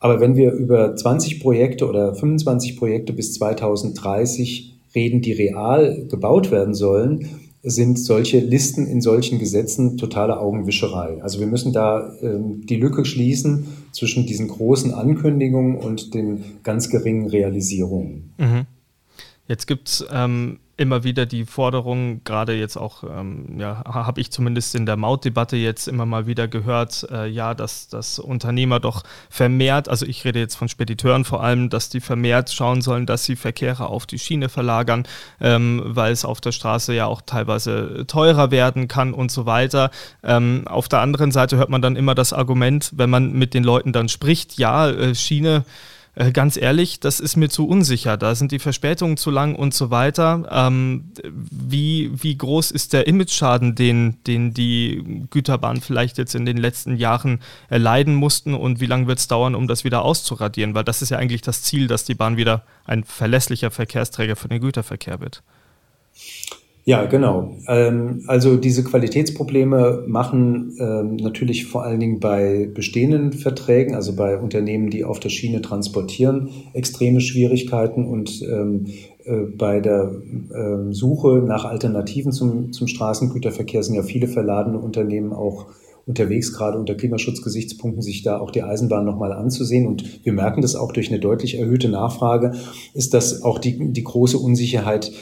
Aber 0.00 0.20
wenn 0.20 0.34
wir 0.34 0.52
über 0.52 0.96
20 0.96 1.40
Projekte 1.40 1.88
oder 1.88 2.12
25 2.12 2.76
Projekte 2.76 3.12
bis 3.12 3.34
2030 3.34 4.74
reden, 4.96 5.22
die 5.22 5.32
real 5.32 6.06
gebaut 6.08 6.50
werden 6.50 6.74
sollen, 6.74 7.43
sind 7.64 7.98
solche 7.98 8.40
Listen 8.40 8.86
in 8.86 9.00
solchen 9.00 9.38
Gesetzen 9.38 9.96
totale 9.96 10.38
Augenwischerei. 10.38 11.22
Also 11.22 11.40
wir 11.40 11.46
müssen 11.46 11.72
da 11.72 12.12
ähm, 12.20 12.66
die 12.66 12.76
Lücke 12.76 13.06
schließen 13.06 13.66
zwischen 13.92 14.26
diesen 14.26 14.48
großen 14.48 14.92
Ankündigungen 14.92 15.76
und 15.76 16.12
den 16.14 16.44
ganz 16.62 16.90
geringen 16.90 17.26
Realisierungen. 17.26 18.34
Mhm. 18.38 18.66
Jetzt 19.46 19.66
gibt 19.66 19.88
es 19.88 20.06
ähm, 20.10 20.58
immer 20.76 21.04
wieder 21.04 21.26
die 21.26 21.44
Forderung, 21.44 22.22
gerade 22.24 22.54
jetzt 22.54 22.76
auch, 22.76 23.04
ähm, 23.04 23.58
ja, 23.58 23.84
habe 23.84 24.20
ich 24.20 24.32
zumindest 24.32 24.74
in 24.74 24.86
der 24.86 24.96
Mautdebatte 24.96 25.56
jetzt 25.56 25.86
immer 25.86 26.06
mal 26.06 26.26
wieder 26.26 26.48
gehört, 26.48 27.06
äh, 27.10 27.26
ja, 27.26 27.54
dass, 27.54 27.88
dass 27.88 28.18
Unternehmer 28.18 28.80
doch 28.80 29.02
vermehrt, 29.30 29.88
also 29.88 30.06
ich 30.06 30.24
rede 30.24 30.40
jetzt 30.40 30.56
von 30.56 30.68
Spediteuren 30.68 31.24
vor 31.24 31.42
allem, 31.42 31.70
dass 31.70 31.90
die 31.90 32.00
vermehrt 32.00 32.50
schauen 32.50 32.82
sollen, 32.82 33.06
dass 33.06 33.24
sie 33.24 33.36
Verkehre 33.36 33.86
auf 33.86 34.06
die 34.06 34.18
Schiene 34.18 34.48
verlagern, 34.48 35.06
ähm, 35.40 35.82
weil 35.84 36.12
es 36.12 36.24
auf 36.24 36.40
der 36.40 36.52
Straße 36.52 36.94
ja 36.94 37.06
auch 37.06 37.22
teilweise 37.22 38.04
teurer 38.06 38.50
werden 38.50 38.88
kann 38.88 39.14
und 39.14 39.30
so 39.30 39.46
weiter. 39.46 39.90
Ähm, 40.22 40.64
auf 40.66 40.88
der 40.88 41.00
anderen 41.00 41.30
Seite 41.30 41.56
hört 41.56 41.70
man 41.70 41.82
dann 41.82 41.96
immer 41.96 42.14
das 42.14 42.32
Argument, 42.32 42.92
wenn 42.96 43.10
man 43.10 43.32
mit 43.32 43.54
den 43.54 43.62
Leuten 43.62 43.92
dann 43.92 44.08
spricht, 44.08 44.58
ja, 44.58 44.88
äh, 44.88 45.14
Schiene, 45.14 45.58
äh, 45.58 45.93
ganz 46.32 46.56
ehrlich, 46.56 47.00
das 47.00 47.18
ist 47.18 47.36
mir 47.36 47.48
zu 47.48 47.66
unsicher. 47.66 48.16
Da 48.16 48.34
sind 48.34 48.52
die 48.52 48.60
Verspätungen 48.60 49.16
zu 49.16 49.30
lang 49.30 49.56
und 49.56 49.74
so 49.74 49.90
weiter. 49.90 50.48
Ähm, 50.50 51.10
wie, 51.24 52.10
wie 52.14 52.38
groß 52.38 52.70
ist 52.70 52.92
der 52.92 53.08
Imageschaden, 53.08 53.74
den, 53.74 54.22
den 54.24 54.54
die 54.54 55.26
Güterbahn 55.30 55.80
vielleicht 55.80 56.18
jetzt 56.18 56.36
in 56.36 56.46
den 56.46 56.56
letzten 56.56 56.96
Jahren 56.96 57.40
erleiden 57.68 58.14
mussten 58.14 58.54
und 58.54 58.80
wie 58.80 58.86
lange 58.86 59.08
wird 59.08 59.18
es 59.18 59.26
dauern, 59.26 59.56
um 59.56 59.66
das 59.66 59.82
wieder 59.82 60.02
auszuradieren? 60.02 60.74
Weil 60.74 60.84
das 60.84 61.02
ist 61.02 61.10
ja 61.10 61.18
eigentlich 61.18 61.42
das 61.42 61.62
Ziel, 61.62 61.88
dass 61.88 62.04
die 62.04 62.14
Bahn 62.14 62.36
wieder 62.36 62.64
ein 62.84 63.02
verlässlicher 63.02 63.72
Verkehrsträger 63.72 64.36
für 64.36 64.48
den 64.48 64.60
Güterverkehr 64.60 65.18
wird. 65.20 65.42
Ja, 66.86 67.06
genau. 67.06 67.56
Ähm, 67.66 68.24
also 68.26 68.56
diese 68.56 68.84
Qualitätsprobleme 68.84 70.04
machen 70.06 70.76
ähm, 70.78 71.16
natürlich 71.16 71.64
vor 71.64 71.82
allen 71.82 71.98
Dingen 71.98 72.20
bei 72.20 72.68
bestehenden 72.72 73.32
Verträgen, 73.32 73.94
also 73.94 74.14
bei 74.14 74.36
Unternehmen, 74.38 74.90
die 74.90 75.02
auf 75.02 75.18
der 75.18 75.30
Schiene 75.30 75.62
transportieren, 75.62 76.50
extreme 76.74 77.22
Schwierigkeiten 77.22 78.04
und 78.04 78.42
ähm, 78.42 78.84
äh, 79.24 79.44
bei 79.56 79.80
der 79.80 80.12
Suche 80.90 81.42
nach 81.44 81.64
Alternativen 81.64 82.32
zum, 82.32 82.72
zum 82.72 82.86
Straßengüterverkehr 82.86 83.82
sind 83.82 83.94
ja 83.94 84.02
viele 84.02 84.28
verladene 84.28 84.78
Unternehmen 84.78 85.32
auch 85.32 85.66
unterwegs, 86.06 86.52
gerade 86.52 86.78
unter 86.78 86.94
Klimaschutzgesichtspunkten, 86.94 88.02
sich 88.02 88.22
da 88.22 88.38
auch 88.38 88.50
die 88.50 88.62
Eisenbahn 88.62 89.04
nochmal 89.04 89.32
anzusehen. 89.32 89.86
Und 89.86 90.24
wir 90.24 90.32
merken 90.32 90.62
das 90.62 90.76
auch 90.76 90.92
durch 90.92 91.08
eine 91.08 91.20
deutlich 91.20 91.58
erhöhte 91.58 91.88
Nachfrage, 91.88 92.52
ist 92.92 93.14
das 93.14 93.42
auch 93.42 93.58
die, 93.58 93.92
die 93.92 94.04
große 94.04 94.38
Unsicherheit, 94.38 95.12
ähm, 95.12 95.18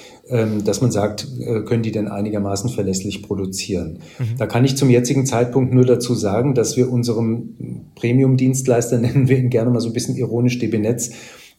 dass 0.64 0.80
man 0.80 0.90
sagt, 0.90 1.26
äh, 1.40 1.60
können 1.62 1.82
die 1.82 1.92
denn 1.92 2.08
einigermaßen 2.08 2.70
verlässlich 2.70 3.22
produzieren? 3.22 3.98
Mhm. 4.18 4.38
Da 4.38 4.46
kann 4.46 4.64
ich 4.64 4.76
zum 4.76 4.88
jetzigen 4.88 5.26
Zeitpunkt 5.26 5.74
nur 5.74 5.84
dazu 5.84 6.14
sagen, 6.14 6.54
dass 6.54 6.76
wir 6.76 6.90
unserem 6.90 7.86
Premium-Dienstleister, 7.96 8.98
nennen 9.00 9.28
wir 9.28 9.38
ihn 9.38 9.50
gerne 9.50 9.70
mal 9.70 9.80
so 9.80 9.88
ein 9.88 9.94
bisschen 9.94 10.16
ironisch 10.16 10.58
DB 10.58 10.78
Netz, 10.78 11.10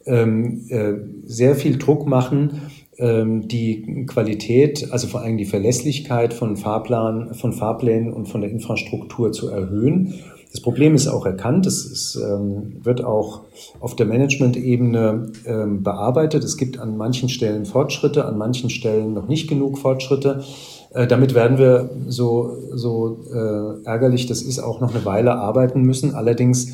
ähm, 0.06 0.66
äh, 0.68 0.92
sehr 1.24 1.54
viel 1.54 1.78
Druck 1.78 2.06
machen, 2.06 2.62
ähm, 2.98 3.48
die 3.48 4.06
Qualität, 4.06 4.92
also 4.92 5.08
vor 5.08 5.22
allem 5.22 5.36
die 5.36 5.44
Verlässlichkeit 5.44 6.32
von 6.34 6.56
Fahrplan, 6.56 7.34
von 7.34 7.52
Fahrplänen 7.52 8.12
und 8.12 8.26
von 8.26 8.40
der 8.40 8.50
Infrastruktur 8.50 9.32
zu 9.32 9.48
erhöhen. 9.48 10.14
Das 10.54 10.62
Problem 10.62 10.94
ist 10.94 11.08
auch 11.08 11.26
erkannt, 11.26 11.66
es 11.66 11.84
ist, 11.84 12.14
ähm, 12.14 12.76
wird 12.84 13.02
auch 13.02 13.40
auf 13.80 13.96
der 13.96 14.06
Management-Ebene 14.06 15.32
ähm, 15.46 15.82
bearbeitet. 15.82 16.44
Es 16.44 16.56
gibt 16.56 16.78
an 16.78 16.96
manchen 16.96 17.28
Stellen 17.28 17.66
Fortschritte, 17.66 18.24
an 18.24 18.38
manchen 18.38 18.70
Stellen 18.70 19.14
noch 19.14 19.26
nicht 19.26 19.48
genug 19.48 19.78
Fortschritte. 19.78 20.44
Äh, 20.90 21.08
damit 21.08 21.34
werden 21.34 21.58
wir 21.58 21.90
so, 22.06 22.56
so 22.72 23.24
äh, 23.34 23.84
ärgerlich, 23.84 24.26
das 24.26 24.42
ist 24.42 24.60
auch 24.60 24.80
noch 24.80 24.94
eine 24.94 25.04
Weile 25.04 25.34
arbeiten 25.34 25.82
müssen. 25.82 26.14
Allerdings 26.14 26.68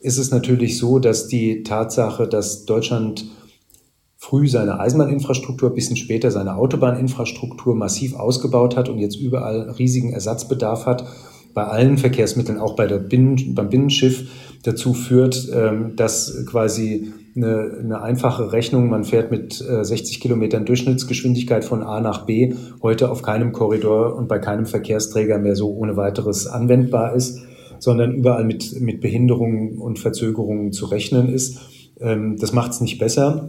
ist 0.00 0.16
es 0.16 0.30
natürlich 0.30 0.78
so, 0.78 0.98
dass 0.98 1.28
die 1.28 1.62
Tatsache, 1.62 2.26
dass 2.26 2.64
Deutschland 2.64 3.26
früh 4.16 4.48
seine 4.48 4.80
Eisenbahninfrastruktur, 4.80 5.74
bisschen 5.74 5.96
später 5.96 6.30
seine 6.30 6.56
Autobahninfrastruktur 6.56 7.74
massiv 7.74 8.14
ausgebaut 8.14 8.78
hat 8.78 8.88
und 8.88 8.98
jetzt 8.98 9.16
überall 9.16 9.68
riesigen 9.72 10.14
Ersatzbedarf 10.14 10.86
hat, 10.86 11.04
bei 11.56 11.64
allen 11.64 11.96
Verkehrsmitteln, 11.96 12.58
auch 12.60 12.76
bei 12.76 12.86
der 12.86 12.98
Binnen, 12.98 13.54
beim 13.54 13.70
Binnenschiff, 13.70 14.28
dazu 14.62 14.92
führt, 14.92 15.48
ähm, 15.54 15.96
dass 15.96 16.44
quasi 16.44 17.14
eine, 17.34 17.78
eine 17.80 18.02
einfache 18.02 18.52
Rechnung, 18.52 18.90
man 18.90 19.04
fährt 19.04 19.30
mit 19.30 19.54
60 19.54 20.18
äh, 20.18 20.20
Kilometern 20.20 20.66
Durchschnittsgeschwindigkeit 20.66 21.64
von 21.64 21.82
A 21.82 22.02
nach 22.02 22.26
B, 22.26 22.52
heute 22.82 23.10
auf 23.10 23.22
keinem 23.22 23.52
Korridor 23.52 24.16
und 24.16 24.28
bei 24.28 24.38
keinem 24.38 24.66
Verkehrsträger 24.66 25.38
mehr 25.38 25.56
so 25.56 25.70
ohne 25.70 25.96
weiteres 25.96 26.46
anwendbar 26.46 27.14
ist, 27.14 27.40
sondern 27.78 28.12
überall 28.12 28.44
mit, 28.44 28.78
mit 28.82 29.00
Behinderungen 29.00 29.78
und 29.78 29.98
Verzögerungen 29.98 30.72
zu 30.72 30.84
rechnen 30.84 31.32
ist. 31.32 31.58
Ähm, 31.98 32.36
das 32.38 32.52
macht 32.52 32.72
es 32.72 32.82
nicht 32.82 32.98
besser. 32.98 33.48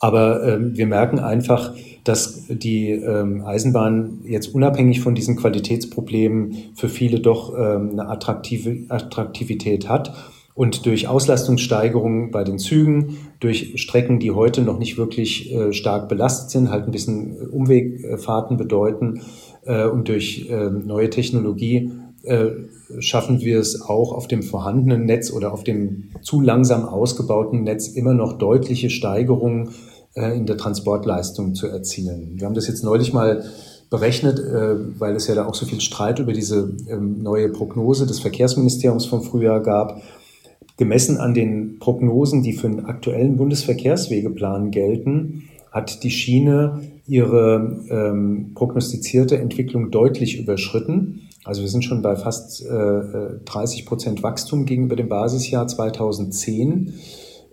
Aber 0.00 0.42
ähm, 0.46 0.76
wir 0.76 0.86
merken 0.86 1.18
einfach, 1.18 1.74
dass 2.04 2.46
die 2.48 2.90
ähm, 2.90 3.44
Eisenbahn 3.44 4.20
jetzt 4.24 4.54
unabhängig 4.54 5.00
von 5.00 5.14
diesen 5.14 5.36
Qualitätsproblemen 5.36 6.56
für 6.74 6.88
viele 6.88 7.20
doch 7.20 7.54
ähm, 7.56 7.90
eine 7.92 8.08
attraktive 8.08 8.84
Attraktivität 8.88 9.88
hat. 9.88 10.12
Und 10.54 10.84
durch 10.86 11.06
Auslastungssteigerungen 11.06 12.30
bei 12.30 12.44
den 12.44 12.58
Zügen, 12.58 13.18
durch 13.38 13.74
Strecken, 13.76 14.18
die 14.18 14.30
heute 14.30 14.62
noch 14.62 14.78
nicht 14.78 14.98
wirklich 14.98 15.54
äh, 15.54 15.72
stark 15.72 16.08
belastet 16.08 16.50
sind, 16.50 16.70
halt 16.70 16.86
ein 16.86 16.90
bisschen 16.90 17.36
Umwegfahrten 17.50 18.56
bedeuten 18.56 19.20
äh, 19.64 19.84
und 19.84 20.08
durch 20.08 20.48
äh, 20.50 20.70
neue 20.70 21.10
Technologie 21.10 21.92
äh, 22.22 22.50
schaffen 22.98 23.40
wir 23.40 23.58
es 23.60 23.80
auch 23.80 24.12
auf 24.12 24.28
dem 24.28 24.42
vorhandenen 24.42 25.06
Netz 25.06 25.32
oder 25.32 25.52
auf 25.52 25.64
dem 25.64 26.10
zu 26.22 26.40
langsam 26.40 26.84
ausgebauten 26.84 27.62
Netz 27.62 27.88
immer 27.88 28.14
noch 28.14 28.38
deutliche 28.38 28.90
Steigerungen 28.90 29.70
äh, 30.14 30.36
in 30.36 30.46
der 30.46 30.56
Transportleistung 30.56 31.54
zu 31.54 31.66
erzielen. 31.68 32.32
Wir 32.34 32.46
haben 32.46 32.54
das 32.54 32.66
jetzt 32.68 32.84
neulich 32.84 33.12
mal 33.12 33.44
berechnet, 33.90 34.38
äh, 34.38 34.98
weil 34.98 35.16
es 35.16 35.26
ja 35.26 35.34
da 35.34 35.46
auch 35.46 35.54
so 35.54 35.66
viel 35.66 35.80
Streit 35.80 36.18
über 36.18 36.32
diese 36.32 36.74
ähm, 36.88 37.22
neue 37.22 37.48
Prognose 37.48 38.06
des 38.06 38.20
Verkehrsministeriums 38.20 39.06
vom 39.06 39.22
Frühjahr 39.22 39.60
gab. 39.60 40.02
Gemessen 40.76 41.18
an 41.18 41.34
den 41.34 41.78
Prognosen, 41.78 42.42
die 42.42 42.52
für 42.52 42.68
den 42.68 42.86
aktuellen 42.86 43.36
Bundesverkehrswegeplan 43.36 44.70
gelten, 44.70 45.48
hat 45.70 46.02
die 46.02 46.10
Schiene 46.10 46.80
ihre 47.06 47.84
ähm, 47.90 48.52
prognostizierte 48.54 49.38
Entwicklung 49.38 49.90
deutlich 49.90 50.38
überschritten. 50.38 51.28
Also 51.44 51.62
wir 51.62 51.68
sind 51.68 51.84
schon 51.84 52.02
bei 52.02 52.16
fast 52.16 52.64
äh, 52.64 53.40
30 53.44 53.86
Prozent 53.86 54.22
Wachstum 54.22 54.66
gegenüber 54.66 54.96
dem 54.96 55.08
Basisjahr 55.08 55.66
2010. 55.66 56.94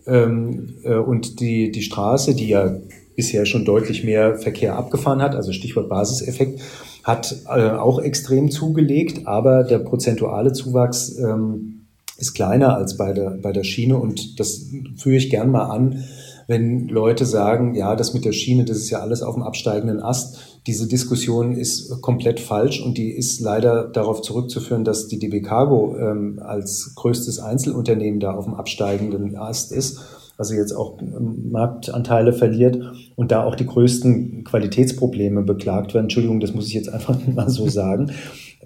Ähm, 0.06 0.76
äh, 0.84 0.96
und 0.96 1.40
die, 1.40 1.72
die 1.72 1.82
Straße, 1.82 2.36
die 2.36 2.50
ja 2.50 2.78
bisher 3.16 3.46
schon 3.46 3.66
deutlich 3.66 4.04
mehr 4.04 4.36
Verkehr 4.36 4.76
abgefahren 4.76 5.22
hat, 5.22 5.36
also 5.36 5.52
Stichwort 5.52 5.90
Basiseffekt, 5.90 6.62
hat 7.04 7.36
äh, 7.48 7.70
auch 7.70 8.00
extrem 8.00 8.52
zugelegt, 8.52 9.26
aber 9.26 9.64
der 9.64 9.80
prozentuale 9.80 10.52
Zuwachs 10.52 11.18
ähm, 11.18 11.86
ist 12.18 12.34
kleiner 12.34 12.76
als 12.76 12.98
bei 12.98 13.14
der, 13.14 13.32
bei 13.42 13.52
der 13.52 13.64
Schiene 13.64 13.98
und 13.98 14.40
das 14.40 14.66
führe 14.98 15.16
ich 15.16 15.30
gern 15.30 15.50
mal 15.50 15.66
an, 15.66 16.04
wenn 16.48 16.88
Leute 16.88 17.26
sagen, 17.26 17.76
ja, 17.76 17.96
das 17.96 18.14
mit 18.14 18.26
der 18.26 18.32
Schiene, 18.32 18.66
das 18.66 18.78
ist 18.78 18.90
ja 18.90 19.00
alles 19.00 19.22
auf 19.22 19.36
dem 19.36 19.44
absteigenden 19.44 20.02
Ast. 20.02 20.60
Diese 20.66 20.88
Diskussion 20.88 21.54
ist 21.54 22.02
komplett 22.02 22.40
falsch 22.40 22.82
und 22.82 22.98
die 22.98 23.12
ist 23.12 23.40
leider 23.42 23.88
darauf 23.88 24.22
zurückzuführen, 24.22 24.86
dass 24.86 25.08
die 25.08 25.20
DB 25.20 25.42
Cargo 25.42 25.98
ähm, 25.98 26.40
als 26.42 26.94
größtes 26.96 27.40
Einzelunternehmen 27.40 28.20
da 28.20 28.34
auf 28.34 28.46
dem 28.46 28.56
absteigenden 28.56 29.38
Ast 29.38 29.72
ist 29.72 30.00
also 30.38 30.54
jetzt 30.54 30.72
auch 30.72 31.02
ähm, 31.02 31.50
Marktanteile 31.52 32.32
verliert 32.32 32.80
und 33.16 33.32
da 33.32 33.44
auch 33.44 33.56
die 33.56 33.66
größten 33.66 34.44
Qualitätsprobleme 34.44 35.42
beklagt 35.42 35.94
werden. 35.94 36.06
Entschuldigung, 36.06 36.40
das 36.40 36.54
muss 36.54 36.68
ich 36.68 36.74
jetzt 36.74 36.90
einfach 36.90 37.18
mal 37.36 37.50
so 37.50 37.68
sagen 37.68 38.12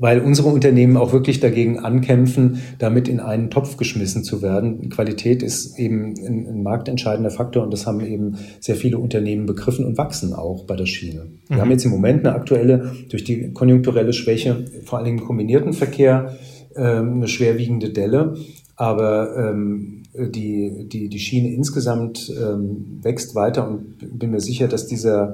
weil 0.01 0.19
unsere 0.19 0.49
Unternehmen 0.49 0.97
auch 0.97 1.13
wirklich 1.13 1.39
dagegen 1.39 1.77
ankämpfen, 1.77 2.59
damit 2.79 3.07
in 3.07 3.19
einen 3.19 3.51
Topf 3.51 3.77
geschmissen 3.77 4.23
zu 4.23 4.41
werden. 4.41 4.89
Qualität 4.89 5.43
ist 5.43 5.77
eben 5.77 6.15
ein, 6.17 6.47
ein 6.47 6.63
marktentscheidender 6.63 7.29
Faktor 7.29 7.63
und 7.63 7.71
das 7.71 7.85
haben 7.85 8.01
eben 8.01 8.37
sehr 8.59 8.75
viele 8.75 8.97
Unternehmen 8.97 9.45
begriffen 9.45 9.85
und 9.85 9.99
wachsen 9.99 10.33
auch 10.33 10.65
bei 10.65 10.75
der 10.75 10.87
Schiene. 10.87 11.27
Wir 11.47 11.57
mhm. 11.57 11.61
haben 11.61 11.71
jetzt 11.71 11.85
im 11.85 11.91
Moment 11.91 12.25
eine 12.25 12.35
aktuelle, 12.35 12.91
durch 13.09 13.23
die 13.23 13.53
konjunkturelle 13.53 14.11
Schwäche, 14.11 14.65
vor 14.85 14.97
allem 14.97 15.19
im 15.19 15.21
kombinierten 15.21 15.73
Verkehr, 15.73 16.35
ähm, 16.75 17.17
eine 17.17 17.27
schwerwiegende 17.27 17.91
Delle. 17.91 18.33
Aber 18.75 19.37
ähm, 19.37 20.01
die, 20.15 20.87
die, 20.91 21.09
die 21.09 21.19
Schiene 21.19 21.53
insgesamt 21.53 22.33
ähm, 22.41 22.99
wächst 23.03 23.35
weiter 23.35 23.67
und 23.67 24.17
bin 24.17 24.31
mir 24.31 24.41
sicher, 24.41 24.67
dass 24.67 24.87
dieser 24.87 25.33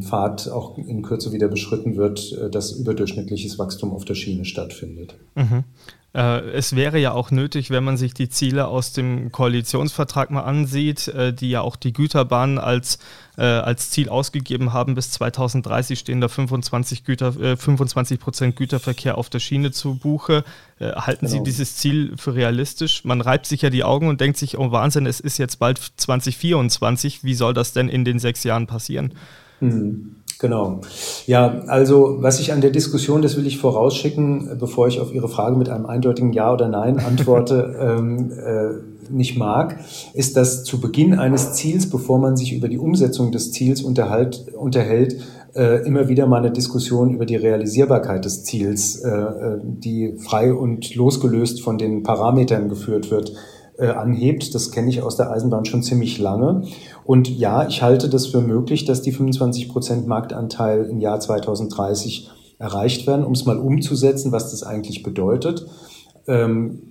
Pfad 0.00 0.48
auch 0.48 0.78
in 0.78 1.02
Kürze 1.02 1.32
wieder 1.32 1.48
beschritten 1.48 1.96
wird, 1.96 2.32
äh, 2.32 2.50
dass 2.50 2.72
überdurchschnittliches 2.72 3.58
Wachstum 3.58 3.92
auf 3.92 4.04
der 4.04 4.14
Schiene 4.14 4.44
stattfindet. 4.44 5.14
Mhm. 5.34 5.64
Äh, 6.14 6.50
es 6.50 6.74
wäre 6.74 6.98
ja 6.98 7.12
auch 7.12 7.30
nötig, 7.30 7.70
wenn 7.70 7.84
man 7.84 7.98
sich 7.98 8.14
die 8.14 8.30
Ziele 8.30 8.68
aus 8.68 8.92
dem 8.92 9.30
Koalitionsvertrag 9.30 10.30
mal 10.30 10.40
ansieht, 10.40 11.08
äh, 11.08 11.34
die 11.34 11.50
ja 11.50 11.60
auch 11.60 11.76
die 11.76 11.92
Güterbahn 11.92 12.58
als, 12.58 12.98
äh, 13.36 13.42
als 13.42 13.90
Ziel 13.90 14.08
ausgegeben 14.08 14.72
haben. 14.72 14.94
Bis 14.94 15.10
2030 15.12 15.98
stehen 15.98 16.22
da 16.22 16.28
25, 16.28 17.04
Güter, 17.04 17.32
25 17.32 18.18
Prozent 18.18 18.56
Güterverkehr 18.56 19.18
auf 19.18 19.28
der 19.28 19.38
Schiene 19.38 19.70
zu 19.70 19.96
Buche. 19.96 20.44
halten 20.80 21.26
genau. 21.26 21.38
Sie 21.38 21.42
dieses 21.42 21.76
Ziel 21.76 22.14
für 22.16 22.34
realistisch? 22.34 23.04
Man 23.04 23.20
reibt 23.20 23.46
sich 23.46 23.62
ja 23.62 23.70
die 23.70 23.84
Augen 23.84 24.08
und 24.08 24.20
denkt 24.20 24.38
sich, 24.38 24.56
oh 24.58 24.70
Wahnsinn, 24.70 25.06
es 25.06 25.20
ist 25.20 25.38
jetzt 25.38 25.58
bald 25.58 25.78
2024. 25.96 27.24
Wie 27.24 27.34
soll 27.34 27.52
das 27.52 27.72
denn 27.72 27.88
in 27.88 28.04
den 28.04 28.18
sechs 28.18 28.44
Jahren 28.44 28.66
passieren? 28.66 29.12
Mhm. 29.60 30.14
Genau. 30.40 30.80
Ja, 31.26 31.62
also 31.66 32.18
was 32.20 32.38
ich 32.38 32.52
an 32.52 32.60
der 32.60 32.70
Diskussion, 32.70 33.22
das 33.22 33.36
will 33.36 33.46
ich 33.46 33.58
vorausschicken, 33.58 34.56
bevor 34.58 34.86
ich 34.86 35.00
auf 35.00 35.12
Ihre 35.12 35.28
Frage 35.28 35.56
mit 35.56 35.68
einem 35.68 35.86
eindeutigen 35.86 36.32
Ja 36.32 36.52
oder 36.52 36.68
Nein 36.68 37.00
antworte, 37.00 37.76
ähm, 37.80 38.30
äh, 38.30 39.12
nicht 39.12 39.36
mag, 39.36 39.80
ist, 40.14 40.36
dass 40.36 40.62
zu 40.62 40.80
Beginn 40.80 41.18
eines 41.18 41.54
Ziels, 41.54 41.90
bevor 41.90 42.18
man 42.18 42.36
sich 42.36 42.52
über 42.52 42.68
die 42.68 42.78
Umsetzung 42.78 43.32
des 43.32 43.50
Ziels 43.50 43.82
unterhalt, 43.82 44.46
unterhält, 44.54 45.16
äh, 45.56 45.84
immer 45.86 46.08
wieder 46.08 46.26
mal 46.26 46.38
eine 46.38 46.52
Diskussion 46.52 47.10
über 47.10 47.26
die 47.26 47.36
Realisierbarkeit 47.36 48.24
des 48.24 48.44
Ziels, 48.44 48.96
äh, 48.96 49.08
äh 49.08 49.58
die 49.62 50.18
frei 50.18 50.52
und 50.52 50.94
losgelöst 50.94 51.62
von 51.62 51.78
den 51.78 52.02
Parametern 52.04 52.68
geführt 52.68 53.10
wird, 53.10 53.32
äh, 53.78 53.88
anhebt. 53.88 54.54
Das 54.54 54.70
kenne 54.70 54.90
ich 54.90 55.02
aus 55.02 55.16
der 55.16 55.30
Eisenbahn 55.30 55.64
schon 55.64 55.82
ziemlich 55.82 56.18
lange. 56.18 56.62
Und 57.04 57.28
ja, 57.28 57.66
ich 57.66 57.82
halte 57.82 58.08
das 58.08 58.26
für 58.26 58.40
möglich, 58.40 58.84
dass 58.84 59.02
die 59.02 59.12
25 59.12 59.68
Prozent 59.68 60.06
Marktanteil 60.06 60.84
im 60.84 61.00
Jahr 61.00 61.20
2030 61.20 62.30
erreicht 62.58 63.06
werden, 63.06 63.24
um 63.24 63.32
es 63.32 63.46
mal 63.46 63.58
umzusetzen, 63.58 64.32
was 64.32 64.50
das 64.50 64.62
eigentlich 64.64 65.02
bedeutet. 65.02 65.66
Ähm, 66.26 66.82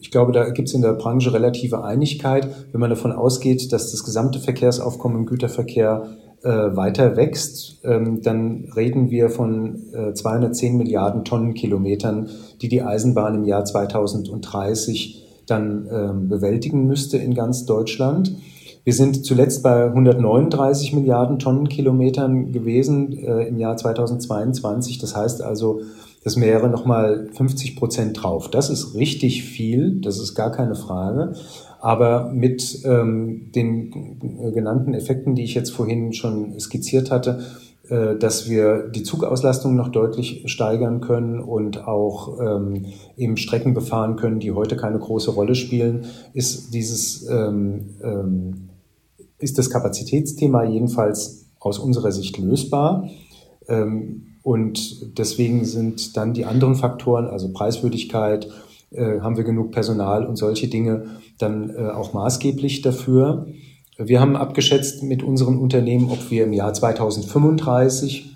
ich 0.00 0.10
glaube, 0.10 0.32
da 0.32 0.50
gibt 0.50 0.68
es 0.68 0.74
in 0.74 0.82
der 0.82 0.92
Branche 0.94 1.32
relative 1.32 1.84
Einigkeit, 1.84 2.48
wenn 2.72 2.80
man 2.80 2.90
davon 2.90 3.12
ausgeht, 3.12 3.72
dass 3.72 3.92
das 3.92 4.04
gesamte 4.04 4.40
Verkehrsaufkommen 4.40 5.18
im 5.18 5.26
Güterverkehr 5.26 6.18
äh, 6.42 6.48
weiter 6.48 7.16
wächst, 7.16 7.80
ähm, 7.84 8.20
dann 8.20 8.68
reden 8.76 9.10
wir 9.10 9.30
von 9.30 9.92
äh, 9.92 10.12
210 10.12 10.76
Milliarden 10.76 11.24
Tonnenkilometern, 11.24 12.28
die 12.60 12.68
die 12.68 12.82
Eisenbahn 12.82 13.36
im 13.36 13.44
Jahr 13.44 13.64
2030 13.64 15.22
dann 15.46 15.88
ähm, 15.90 16.28
bewältigen 16.28 16.86
müsste 16.86 17.18
in 17.18 17.34
ganz 17.34 17.66
Deutschland. 17.66 18.36
Wir 18.84 18.94
sind 18.94 19.24
zuletzt 19.24 19.62
bei 19.62 19.84
139 19.86 20.92
Milliarden 20.92 21.38
Tonnenkilometern 21.38 22.50
gewesen 22.50 23.12
äh, 23.12 23.46
im 23.46 23.58
Jahr 23.58 23.76
2022. 23.76 24.98
Das 24.98 25.14
heißt 25.14 25.42
also, 25.42 25.82
das 26.24 26.40
wäre 26.40 26.68
nochmal 26.68 27.28
50 27.32 27.76
Prozent 27.76 28.22
drauf. 28.22 28.48
Das 28.50 28.70
ist 28.70 28.94
richtig 28.94 29.44
viel, 29.44 30.00
das 30.00 30.18
ist 30.18 30.34
gar 30.34 30.50
keine 30.50 30.74
Frage. 30.74 31.34
Aber 31.80 32.30
mit 32.32 32.80
ähm, 32.84 33.50
den 33.52 34.18
genannten 34.54 34.94
Effekten, 34.94 35.34
die 35.34 35.42
ich 35.42 35.54
jetzt 35.54 35.70
vorhin 35.70 36.12
schon 36.12 36.58
skizziert 36.60 37.10
hatte, 37.10 37.40
äh, 37.40 37.71
dass 38.18 38.48
wir 38.48 38.88
die 38.88 39.02
Zugauslastung 39.02 39.76
noch 39.76 39.88
deutlich 39.88 40.44
steigern 40.46 41.00
können 41.00 41.40
und 41.40 41.86
auch 41.86 42.40
ähm, 42.40 42.86
eben 43.16 43.36
Strecken 43.36 43.74
befahren 43.74 44.16
können, 44.16 44.40
die 44.40 44.52
heute 44.52 44.76
keine 44.76 44.98
große 44.98 45.30
Rolle 45.30 45.54
spielen, 45.54 46.06
ist 46.32 46.72
dieses 46.72 47.28
ähm, 47.28 47.90
ähm, 48.02 48.70
ist 49.42 49.58
das 49.58 49.70
Kapazitätsthema 49.70 50.64
jedenfalls 50.64 51.46
aus 51.58 51.78
unserer 51.78 52.12
Sicht 52.12 52.38
lösbar. 52.38 53.08
Ähm, 53.68 54.28
und 54.42 55.18
deswegen 55.18 55.64
sind 55.64 56.16
dann 56.16 56.32
die 56.32 56.44
anderen 56.44 56.74
Faktoren, 56.74 57.26
also 57.26 57.52
Preiswürdigkeit, 57.52 58.48
äh, 58.90 59.20
haben 59.20 59.36
wir 59.36 59.44
genug 59.44 59.70
Personal 59.72 60.26
und 60.26 60.36
solche 60.36 60.68
Dinge 60.68 61.06
dann 61.38 61.70
äh, 61.70 61.88
auch 61.88 62.12
maßgeblich 62.12 62.82
dafür. 62.82 63.46
Wir 63.98 64.20
haben 64.20 64.36
abgeschätzt 64.36 65.02
mit 65.02 65.22
unseren 65.22 65.58
Unternehmen, 65.58 66.10
ob 66.10 66.30
wir 66.30 66.44
im 66.44 66.52
Jahr 66.52 66.72
2035, 66.72 68.34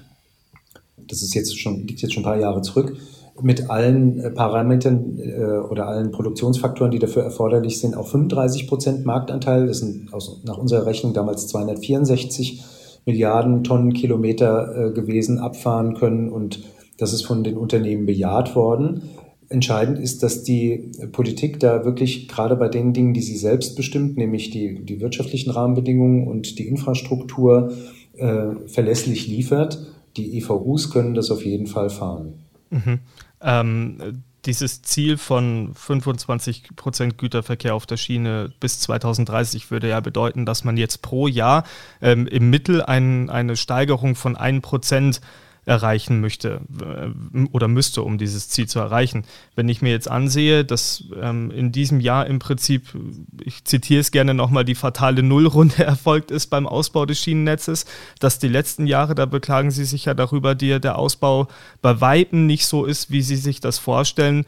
das 1.09 1.23
ist 1.23 1.35
jetzt 1.35 1.59
schon, 1.59 1.87
liegt 1.87 2.03
jetzt 2.03 2.13
schon 2.13 2.23
ein 2.23 2.27
paar 2.27 2.39
Jahre 2.39 2.61
zurück, 2.61 2.97
mit 3.43 3.71
allen 3.71 4.21
äh, 4.21 4.31
Parametern 4.31 5.19
äh, 5.19 5.59
oder 5.71 5.89
allen 5.89 6.11
Produktionsfaktoren, 6.11 6.91
die 6.91 6.99
dafür 6.99 7.23
erforderlich 7.23 7.81
sind, 7.81 7.97
auch 7.97 8.09
35 8.09 8.67
Prozent 8.67 9.05
Marktanteil. 9.05 9.67
Das 9.67 9.79
sind 9.79 10.13
aus, 10.13 10.43
nach 10.45 10.59
unserer 10.59 10.87
Rechnung 10.87 11.13
damals 11.13 11.47
264 11.49 12.65
Milliarden 13.05 13.63
Tonnenkilometer 13.63 14.89
äh, 14.89 14.93
gewesen, 14.93 15.39
abfahren 15.39 15.95
können. 15.95 16.31
Und 16.31 16.61
das 16.99 17.13
ist 17.13 17.27
von 17.27 17.45
den 17.45 17.57
Unternehmen 17.57 18.07
bejaht 18.07 18.57
worden. 18.57 19.03
Entscheidend 19.49 19.99
ist, 19.99 20.23
dass 20.23 20.43
die 20.43 20.91
Politik 21.13 21.61
da 21.61 21.85
wirklich 21.85 22.29
gerade 22.29 22.57
bei 22.57 22.69
den 22.69 22.93
Dingen, 22.93 23.15
die 23.15 23.23
sie 23.23 23.37
selbst 23.37 23.77
bestimmt, 23.77 24.17
nämlich 24.17 24.51
die, 24.51 24.81
die 24.85 25.01
wirtschaftlichen 25.01 25.51
Rahmenbedingungen 25.51 26.27
und 26.27 26.59
die 26.59 26.67
Infrastruktur, 26.67 27.73
äh, 28.17 28.47
verlässlich 28.67 29.27
liefert. 29.27 29.79
Die 30.17 30.39
EVUs 30.39 30.91
können 30.91 31.15
das 31.15 31.31
auf 31.31 31.45
jeden 31.45 31.67
Fall 31.67 31.91
fahren. 31.91 32.35
Mhm. 32.71 32.99
Ähm, 33.41 34.23
dieses 34.47 34.83
Ziel 34.83 35.19
von 35.19 35.73
25 35.75 36.77
Prozent 36.77 37.19
Güterverkehr 37.19 37.75
auf 37.75 37.87
der 37.87 37.97
Schiene 37.97 38.53
bis 38.61 38.81
2030 38.81 39.71
würde 39.71 39.89
ja 39.89 40.01
bedeuten, 40.01 40.47
dass 40.47 40.65
man 40.65 40.77
jetzt 40.77 41.03
pro 41.03 41.27
Jahr 41.27 41.65
ähm, 42.01 42.27
im 42.27 42.49
Mittel 42.51 42.83
ein, 42.83 43.29
eine 43.29 43.57
Steigerung 43.57 44.15
von 44.15 44.37
1 44.37 44.63
Prozent 44.63 45.21
erreichen 45.67 46.21
möchte 46.21 46.61
äh, 46.81 47.39
oder 47.51 47.67
müsste, 47.67 48.03
um 48.03 48.19
dieses 48.19 48.49
Ziel 48.49 48.69
zu 48.69 48.79
erreichen. 48.79 49.25
Wenn 49.57 49.69
ich 49.69 49.83
mir 49.83 49.91
jetzt 49.91 50.09
ansehe, 50.09 50.65
dass 50.65 51.05
ähm, 51.21 51.51
in 51.51 51.73
diesem 51.73 51.99
Jahr 51.99 52.29
im 52.29 52.39
Prinzip, 52.39 52.97
ich 53.45 53.65
zitiere 53.65 54.01
es 54.01 54.13
gerne 54.13 54.33
nochmal, 54.33 54.65
die 54.65 54.77
fatale 54.77 55.25
Nullrunde 55.25 55.85
erfolgt 55.85 56.31
ist 56.31 56.47
beim 56.47 56.69
Ausbau 56.69 57.05
des 57.05 57.21
Schienennetzes, 57.21 57.85
dass 58.21 58.39
die 58.39 58.49
letzten 58.49 58.87
Jahre, 58.87 59.17
da 59.17 59.27
beklagen 59.27 59.73
Sie 59.73 59.85
sich 59.85 60.05
ja 60.05 60.15
darüber, 60.15 60.55
die, 60.55 60.81
der 60.81 60.99
Ausbau 60.99 61.49
bei 61.83 62.01
Weitem 62.01 62.47
nicht 62.47 62.67
so 62.67 62.85
ist, 62.85 63.11
wie 63.11 63.23
Sie 63.23 63.37
sich 63.37 63.61
das 63.61 63.79
vorstellen. 63.79 64.47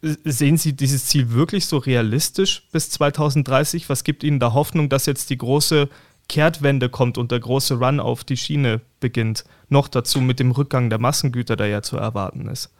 Sehen 0.00 0.56
Sie 0.56 0.74
dieses 0.74 1.06
Ziel 1.06 1.32
wirklich 1.32 1.66
so 1.66 1.76
realistisch 1.76 2.62
bis 2.70 2.88
2030? 2.90 3.88
Was 3.88 4.04
gibt 4.04 4.22
Ihnen 4.22 4.38
da 4.38 4.54
Hoffnung, 4.54 4.88
dass 4.88 5.06
jetzt 5.06 5.28
die 5.28 5.36
große 5.36 5.88
Kehrtwende 6.30 6.88
kommt 6.88 7.18
und 7.18 7.32
der 7.32 7.40
große 7.40 7.74
Run 7.74 7.98
auf 7.98 8.22
die 8.22 8.36
Schiene 8.36 8.80
beginnt. 9.00 9.44
Noch 9.68 9.88
dazu 9.88 10.20
mit 10.20 10.38
dem 10.38 10.52
Rückgang 10.52 10.88
der 10.88 11.00
Massengüter, 11.00 11.56
der 11.56 11.66
ja 11.66 11.82
zu 11.82 11.96
erwarten 11.96 12.46
ist. 12.46 12.70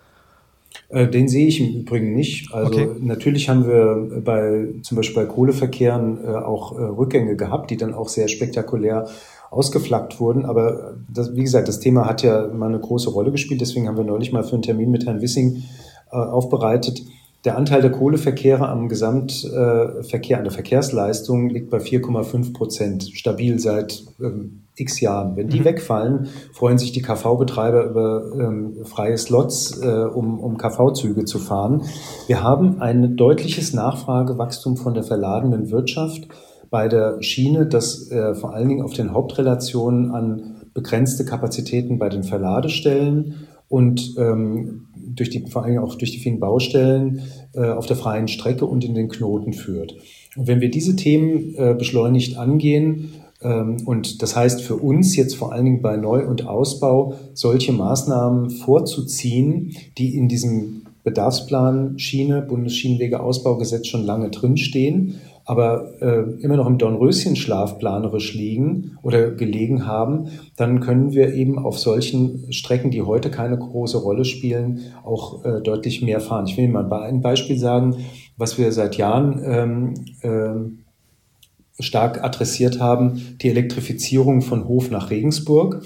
Äh, 0.88 1.08
den 1.08 1.26
sehe 1.26 1.48
ich 1.48 1.60
im 1.60 1.80
Übrigen 1.80 2.14
nicht. 2.14 2.54
Also 2.54 2.66
okay. 2.68 2.88
natürlich 3.00 3.48
haben 3.48 3.66
wir 3.66 4.22
bei 4.24 4.68
zum 4.82 4.96
Beispiel 4.96 5.24
bei 5.24 5.26
Kohleverkehren 5.26 6.24
äh, 6.24 6.28
auch 6.28 6.78
äh, 6.78 6.82
Rückgänge 6.82 7.34
gehabt, 7.34 7.72
die 7.72 7.76
dann 7.76 7.92
auch 7.92 8.08
sehr 8.08 8.28
spektakulär 8.28 9.08
ausgeflaggt 9.50 10.20
wurden. 10.20 10.44
Aber 10.44 10.94
das, 11.12 11.34
wie 11.34 11.42
gesagt, 11.42 11.66
das 11.66 11.80
Thema 11.80 12.06
hat 12.06 12.22
ja 12.22 12.46
mal 12.46 12.68
eine 12.68 12.78
große 12.78 13.10
Rolle 13.10 13.32
gespielt. 13.32 13.60
Deswegen 13.60 13.88
haben 13.88 13.96
wir 13.96 14.04
neulich 14.04 14.30
mal 14.30 14.44
für 14.44 14.52
einen 14.52 14.62
Termin 14.62 14.92
mit 14.92 15.06
Herrn 15.06 15.20
Wissing 15.20 15.64
aufbereitet, 16.08 17.02
der 17.44 17.56
Anteil 17.56 17.80
der 17.80 17.90
Kohleverkehre 17.90 18.68
am 18.68 18.88
Gesamtverkehr, 18.88 20.38
an 20.38 20.44
der 20.44 20.52
Verkehrsleistung 20.52 21.48
liegt 21.48 21.70
bei 21.70 21.78
4,5 21.78 22.52
Prozent, 22.52 23.10
stabil 23.14 23.58
seit 23.58 24.04
ähm, 24.20 24.62
x 24.76 25.00
Jahren. 25.00 25.36
Wenn 25.36 25.48
die 25.48 25.60
mhm. 25.60 25.64
wegfallen, 25.64 26.28
freuen 26.52 26.78
sich 26.78 26.92
die 26.92 27.02
KV-Betreiber 27.02 27.84
über 27.84 28.32
ähm, 28.34 28.84
freie 28.84 29.16
Slots, 29.16 29.80
äh, 29.80 29.86
um, 29.86 30.38
um 30.38 30.58
KV-Züge 30.58 31.24
zu 31.24 31.38
fahren. 31.38 31.82
Wir 32.26 32.42
haben 32.42 32.80
ein 32.80 33.16
deutliches 33.16 33.72
Nachfragewachstum 33.72 34.76
von 34.76 34.94
der 34.94 35.02
verladenen 35.02 35.70
Wirtschaft 35.70 36.28
bei 36.68 36.88
der 36.88 37.22
Schiene, 37.22 37.66
das 37.66 38.10
äh, 38.10 38.34
vor 38.34 38.54
allen 38.54 38.68
Dingen 38.68 38.82
auf 38.82 38.92
den 38.92 39.12
Hauptrelationen 39.12 40.10
an 40.12 40.56
begrenzte 40.72 41.24
Kapazitäten 41.24 41.98
bei 41.98 42.08
den 42.08 42.22
Verladestellen 42.22 43.48
und 43.68 44.14
ähm, 44.18 44.86
durch 45.14 45.30
die, 45.30 45.46
vor 45.48 45.64
allem 45.64 45.78
auch 45.78 45.94
durch 45.96 46.12
die 46.12 46.18
vielen 46.18 46.40
Baustellen 46.40 47.22
äh, 47.54 47.68
auf 47.68 47.86
der 47.86 47.96
freien 47.96 48.28
Strecke 48.28 48.66
und 48.66 48.84
in 48.84 48.94
den 48.94 49.08
Knoten 49.08 49.52
führt. 49.52 49.96
Und 50.36 50.46
wenn 50.46 50.60
wir 50.60 50.70
diese 50.70 50.96
Themen 50.96 51.54
äh, 51.56 51.74
beschleunigt 51.74 52.36
angehen, 52.36 53.10
ähm, 53.42 53.78
und 53.86 54.22
das 54.22 54.36
heißt 54.36 54.62
für 54.62 54.76
uns 54.76 55.16
jetzt 55.16 55.34
vor 55.34 55.52
allen 55.52 55.64
Dingen 55.64 55.82
bei 55.82 55.96
Neu- 55.96 56.26
und 56.26 56.46
Ausbau 56.46 57.14
solche 57.34 57.72
Maßnahmen 57.72 58.50
vorzuziehen, 58.50 59.76
die 59.98 60.16
in 60.16 60.28
diesem 60.28 60.82
Bedarfsplan 61.02 61.98
Schiene, 61.98 62.42
Bundesschienenwegeausbaugesetz 62.42 63.86
schon 63.86 64.04
lange 64.04 64.30
drinstehen 64.30 65.20
aber 65.44 66.00
äh, 66.00 66.42
immer 66.42 66.56
noch 66.56 66.66
im 66.66 66.78
Dornröschenschlaf 66.78 67.78
planerisch 67.78 68.34
liegen 68.34 68.98
oder 69.02 69.30
gelegen 69.30 69.86
haben, 69.86 70.28
dann 70.56 70.80
können 70.80 71.12
wir 71.12 71.34
eben 71.34 71.58
auf 71.58 71.78
solchen 71.78 72.52
Strecken, 72.52 72.90
die 72.90 73.02
heute 73.02 73.30
keine 73.30 73.58
große 73.58 73.98
Rolle 73.98 74.24
spielen, 74.24 74.80
auch 75.04 75.44
äh, 75.44 75.60
deutlich 75.60 76.02
mehr 76.02 76.20
fahren. 76.20 76.46
Ich 76.46 76.56
will 76.56 76.64
Ihnen 76.64 76.72
mal 76.72 76.92
ein 76.92 77.20
Beispiel 77.20 77.58
sagen, 77.58 77.96
was 78.36 78.58
wir 78.58 78.72
seit 78.72 78.96
Jahren 78.96 79.40
ähm, 79.44 79.94
äh, 80.22 81.82
stark 81.82 82.22
adressiert 82.22 82.80
haben, 82.80 83.36
die 83.40 83.48
Elektrifizierung 83.48 84.42
von 84.42 84.68
Hof 84.68 84.90
nach 84.90 85.10
Regensburg. 85.10 85.82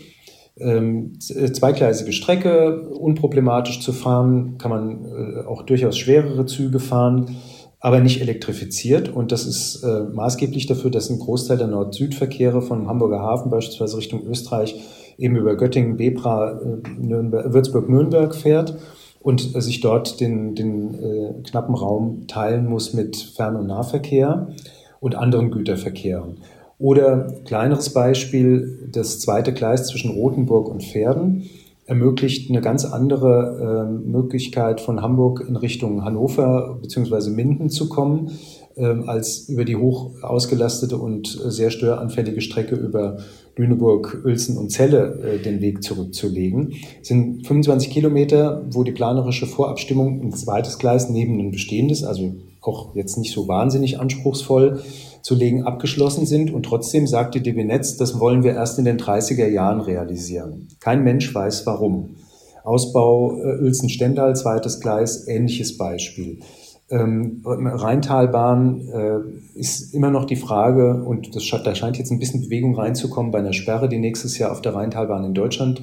Ähm, 0.57 1.19
zweigleisige 1.19 2.12
Strecke, 2.12 2.88
unproblematisch 2.88 3.81
zu 3.81 3.93
fahren, 3.93 4.57
kann 4.59 4.71
man 4.71 5.05
äh, 5.05 5.47
auch 5.47 5.62
durchaus 5.62 5.99
schwerere 5.99 6.47
Züge 6.47 6.79
fahren, 6.79 7.37
aber 7.85 8.01
nicht 8.01 8.23
elektrifiziert. 8.23 9.11
Und 9.11 9.31
das 9.31 9.44
ist 9.44 9.83
äh, 9.83 10.05
maßgeblich 10.11 10.64
dafür, 10.64 10.90
dass 10.90 11.11
ein 11.11 11.18
Großteil 11.18 11.59
der 11.59 11.66
Nord-Süd-Verkehre 11.66 12.62
von 12.62 12.88
Hamburger 12.88 13.20
Hafen 13.20 13.51
beispielsweise 13.51 13.99
Richtung 13.99 14.27
Österreich 14.27 14.81
eben 15.18 15.37
über 15.37 15.55
Göttingen, 15.55 15.99
Bebra, 15.99 16.53
äh, 16.53 17.53
Würzburg-Nürnberg 17.53 18.35
fährt 18.35 18.79
und 19.20 19.62
sich 19.62 19.83
dort 19.83 20.18
den, 20.18 20.55
den 20.55 20.94
äh, 20.94 21.42
knappen 21.42 21.75
Raum 21.75 22.27
teilen 22.27 22.64
muss 22.70 22.94
mit 22.94 23.16
Fern- 23.16 23.57
und 23.57 23.66
Nahverkehr 23.66 24.49
und 25.01 25.14
anderen 25.14 25.51
Güterverkehren. 25.51 26.38
Oder 26.79 27.35
kleineres 27.44 27.90
Beispiel, 27.90 28.88
das 28.92 29.20
zweite 29.20 29.53
Gleis 29.53 29.88
zwischen 29.88 30.12
Rothenburg 30.12 30.70
und 30.70 30.83
Pferden 30.83 31.51
ermöglicht 31.87 32.51
eine 32.51 32.61
ganz 32.61 32.85
andere 32.85 33.88
äh, 33.88 34.09
Möglichkeit 34.09 34.81
von 34.81 35.03
Hamburg 35.03 35.44
in 35.47 35.57
Richtung 35.57 36.05
Hannover 36.05 36.79
bzw. 36.81 37.31
Minden 37.31 37.68
zu 37.68 37.88
kommen, 37.88 38.31
äh, 38.77 38.85
als 38.85 39.49
über 39.49 39.64
die 39.64 39.77
hoch 39.77 40.23
ausgelastete 40.23 40.97
und 40.97 41.27
sehr 41.27 41.70
störanfällige 41.70 42.40
Strecke 42.40 42.75
über 42.75 43.18
Lüneburg, 43.57 44.23
Uelzen 44.25 44.57
und 44.57 44.70
Celle 44.70 45.20
äh, 45.23 45.42
den 45.42 45.61
Weg 45.61 45.83
zurückzulegen. 45.83 46.73
Es 47.03 47.09
sind 47.09 47.47
25 47.47 47.90
Kilometer, 47.90 48.64
wo 48.70 48.83
die 48.83 48.92
planerische 48.92 49.47
Vorabstimmung 49.47 50.23
ein 50.23 50.33
zweites 50.33 50.79
Gleis 50.79 51.11
neben 51.11 51.38
ein 51.38 51.51
bestehendes, 51.51 52.03
also 52.03 52.35
auch 52.62 52.94
jetzt 52.97 53.18
nicht 53.18 53.33
so 53.33 53.47
wahnsinnig 53.47 54.01
anspruchsvoll 54.01 54.81
zu 55.25 55.35
legen, 55.35 55.65
abgeschlossen 55.65 56.27
sind. 56.27 56.53
Und 56.53 56.65
trotzdem 56.65 57.07
sagt 57.07 57.35
die 57.35 57.43
DB 57.43 57.65
Netz, 57.65 57.97
das 57.97 58.21
wollen 58.21 58.45
wir 58.45 58.53
erst 58.53 58.79
in 58.79 58.85
den 58.85 58.99
30er 58.99 59.49
Jahren 59.49 59.81
realisieren. 59.81 60.69
Kein 60.81 61.03
Mensch 61.03 61.35
weiß 61.35 61.65
warum. 61.67 62.17
Ausbau 62.63 63.39
äh, 63.39 63.63
Uelzen-Stendal, 63.63 64.37
zweites 64.37 64.81
Gleis, 64.81 65.27
ähnliches 65.27 65.79
Beispiel. 65.79 66.41
Ähm, 66.91 67.43
Rheintalbahn 67.45 68.89
äh, 68.89 69.59
ist 69.59 69.95
immer 69.95 70.11
noch 70.11 70.27
die 70.27 70.37
Frage, 70.37 71.03
und 71.03 71.35
das, 71.35 71.49
da 71.65 71.75
scheint 71.75 71.97
jetzt 71.97 72.13
ein 72.13 72.19
bisschen 72.19 72.43
Bewegung 72.43 72.75
reinzukommen 72.75 73.33
bei 73.33 73.39
einer 73.39 73.55
Sperre, 73.55 73.89
die 73.89 73.99
nächstes 73.99 74.37
Jahr 74.37 74.53
auf 74.53 74.61
der 74.61 74.75
Rheintalbahn 74.75 75.25
in 75.25 75.33
Deutschland 75.33 75.81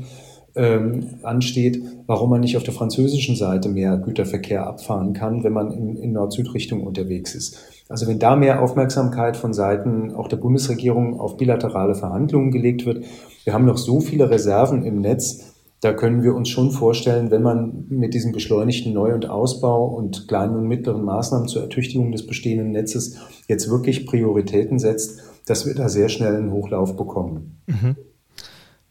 ähm, 0.55 1.15
ansteht, 1.23 1.81
warum 2.05 2.29
man 2.29 2.41
nicht 2.41 2.57
auf 2.57 2.63
der 2.63 2.73
französischen 2.73 3.35
Seite 3.35 3.69
mehr 3.69 3.97
Güterverkehr 3.97 4.67
abfahren 4.67 5.13
kann, 5.13 5.43
wenn 5.43 5.53
man 5.53 5.71
in, 5.71 5.95
in 5.95 6.13
Nord-Süd-Richtung 6.13 6.85
unterwegs 6.85 7.33
ist. 7.33 7.57
Also 7.91 8.07
wenn 8.07 8.19
da 8.19 8.35
mehr 8.35 8.61
Aufmerksamkeit 8.61 9.37
von 9.37 9.53
Seiten 9.53 10.15
auch 10.15 10.27
der 10.27 10.37
Bundesregierung 10.37 11.19
auf 11.19 11.37
bilaterale 11.37 11.93
Verhandlungen 11.93 12.51
gelegt 12.51 12.85
wird, 12.85 13.03
wir 13.43 13.53
haben 13.53 13.65
noch 13.65 13.77
so 13.77 13.99
viele 13.99 14.29
Reserven 14.29 14.83
im 14.83 15.01
Netz, 15.01 15.51
da 15.81 15.93
können 15.93 16.21
wir 16.21 16.35
uns 16.35 16.49
schon 16.49 16.71
vorstellen, 16.71 17.31
wenn 17.31 17.41
man 17.41 17.85
mit 17.89 18.13
diesem 18.13 18.31
beschleunigten 18.31 18.93
Neu- 18.93 19.15
und 19.15 19.29
Ausbau 19.29 19.85
und 19.87 20.27
kleinen 20.27 20.55
und 20.55 20.67
mittleren 20.67 21.03
Maßnahmen 21.03 21.47
zur 21.47 21.63
Ertüchtigung 21.63 22.11
des 22.11 22.27
bestehenden 22.27 22.71
Netzes 22.71 23.17
jetzt 23.47 23.69
wirklich 23.69 24.05
Prioritäten 24.05 24.77
setzt, 24.77 25.19
dass 25.47 25.65
wir 25.65 25.73
da 25.73 25.89
sehr 25.89 26.07
schnell 26.09 26.35
einen 26.35 26.51
Hochlauf 26.51 26.95
bekommen. 26.95 27.61
Mhm. 27.65 27.95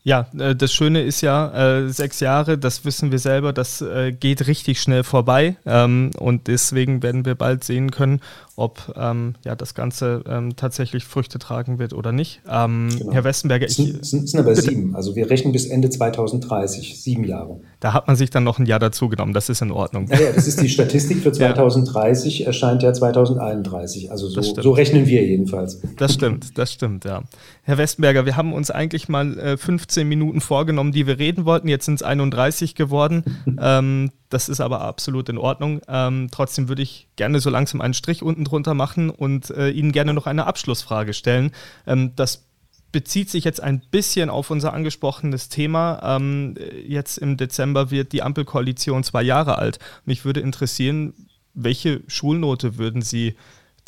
Ja, 0.03 0.27
äh, 0.39 0.57
das 0.57 0.73
Schöne 0.73 1.03
ist 1.03 1.21
ja, 1.21 1.81
äh, 1.83 1.89
sechs 1.91 2.21
Jahre, 2.21 2.57
das 2.57 2.85
wissen 2.85 3.11
wir 3.11 3.19
selber, 3.19 3.53
das 3.53 3.83
äh, 3.83 4.13
geht 4.13 4.47
richtig 4.47 4.81
schnell 4.81 5.05
vorbei. 5.05 5.57
Ähm, 5.67 6.11
und 6.19 6.47
deswegen 6.47 7.03
werden 7.03 7.27
wir 7.27 7.35
bald 7.35 7.65
sehen 7.65 7.91
können, 7.91 8.21
ob 8.57 8.95
ähm, 8.97 9.35
ja, 9.45 9.55
das 9.57 9.75
Ganze 9.75 10.23
ähm, 10.27 10.57
tatsächlich 10.57 11.05
Früchte 11.05 11.39
tragen 11.39 11.79
wird 11.79 11.93
oder 11.93 12.13
nicht. 12.13 12.41
Genau. 12.45 13.13
Herr 13.13 13.25
Westenberger, 13.25 13.67
ich. 13.67 13.79
Es 13.79 14.11
sind, 14.11 14.29
sind 14.29 14.39
aber 14.39 14.51
bitte. 14.51 14.63
sieben. 14.63 14.95
Also 14.95 15.17
wir 15.17 15.31
rechnen 15.31 15.53
bis 15.53 15.67
Ende 15.67 15.89
2030, 15.89 17.01
sieben 17.01 17.25
Jahre. 17.25 17.61
Da 17.81 17.95
hat 17.95 18.07
man 18.07 18.17
sich 18.17 18.31
dann 18.31 18.45
noch 18.45 18.59
ein 18.59 18.67
Jahr 18.67 18.79
dazu 18.79 19.09
genommen, 19.09 19.33
das 19.33 19.49
ist 19.49 19.63
in 19.63 19.71
Ordnung. 19.71 20.09
Ja, 20.09 20.21
ja 20.21 20.33
das 20.33 20.47
ist 20.47 20.61
die 20.61 20.69
Statistik 20.69 21.23
für 21.23 21.33
2030, 21.33 22.39
ja. 22.41 22.47
erscheint 22.47 22.83
ja 22.83 22.93
2031. 22.93 24.11
Also 24.11 24.29
so, 24.29 24.43
so, 24.43 24.71
rechnen 24.73 25.07
wir 25.07 25.25
jedenfalls. 25.25 25.81
Das 25.97 26.15
stimmt, 26.15 26.59
das 26.59 26.73
stimmt, 26.73 27.05
ja. 27.05 27.23
Herr 27.63 27.79
Westenberger, 27.79 28.25
wir 28.27 28.37
haben 28.37 28.53
uns 28.53 28.71
eigentlich 28.71 29.09
mal 29.09 29.39
äh, 29.39 29.57
15 29.57 30.09
Minuten 30.09 30.41
vorgenommen, 30.41 30.93
die 30.93 31.07
wir 31.07 31.19
reden 31.19 31.45
wollten. 31.45 31.69
Jetzt 31.69 31.85
sind 31.85 31.97
es 31.97 32.03
31 32.03 32.75
geworden. 32.75 33.25
ähm, 33.61 34.11
das 34.29 34.49
ist 34.49 34.61
aber 34.61 34.81
absolut 34.81 35.29
in 35.29 35.39
Ordnung. 35.39 35.81
Ähm, 35.87 36.29
trotzdem 36.31 36.69
würde 36.69 36.83
ich 36.83 37.09
gerne 37.17 37.41
so 37.41 37.51
langsam 37.51 37.81
einen 37.81 37.95
Strich 37.95 38.23
unten 38.23 38.45
drunter 38.45 38.75
machen 38.75 39.11
und 39.11 39.51
äh, 39.51 39.71
Ihnen 39.71 39.93
gerne 39.93 40.15
noch 40.15 40.27
eine 40.27 40.47
Abschlussfrage 40.47 41.13
stellen. 41.13 41.53
Ähm, 41.87 42.13
das 42.17 42.47
bezieht 42.93 43.31
sich 43.31 43.45
jetzt 43.45 43.63
ein 43.63 43.81
bisschen 43.91 44.31
auf 44.31 44.51
unser 44.51 44.73
angesprochenes 44.73 45.49
Thema. 45.49 46.17
Ähm, 46.17 46.57
jetzt 46.87 47.19
im 47.19 47.37
Dezember 47.37 47.91
wird 47.91 48.13
die 48.13 48.23
Ampelkoalition 48.23 49.05
zwei 49.05 49.23
Jahre 49.23 49.59
alt. 49.59 49.79
Mich 50.05 50.25
würde 50.25 50.41
interessieren, 50.41 51.15
welche 51.55 52.03
Schulnote 52.07 52.79
würden 52.79 53.03
Sie 53.03 53.37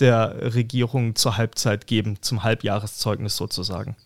der 0.03 0.55
Regierung 0.55 1.15
zur 1.15 1.39
Halbzeit 1.39 1.87
geben, 1.87 2.17
zum 2.21 2.43
Halbjahreszeugnis 2.43 3.37
sozusagen? 3.37 3.97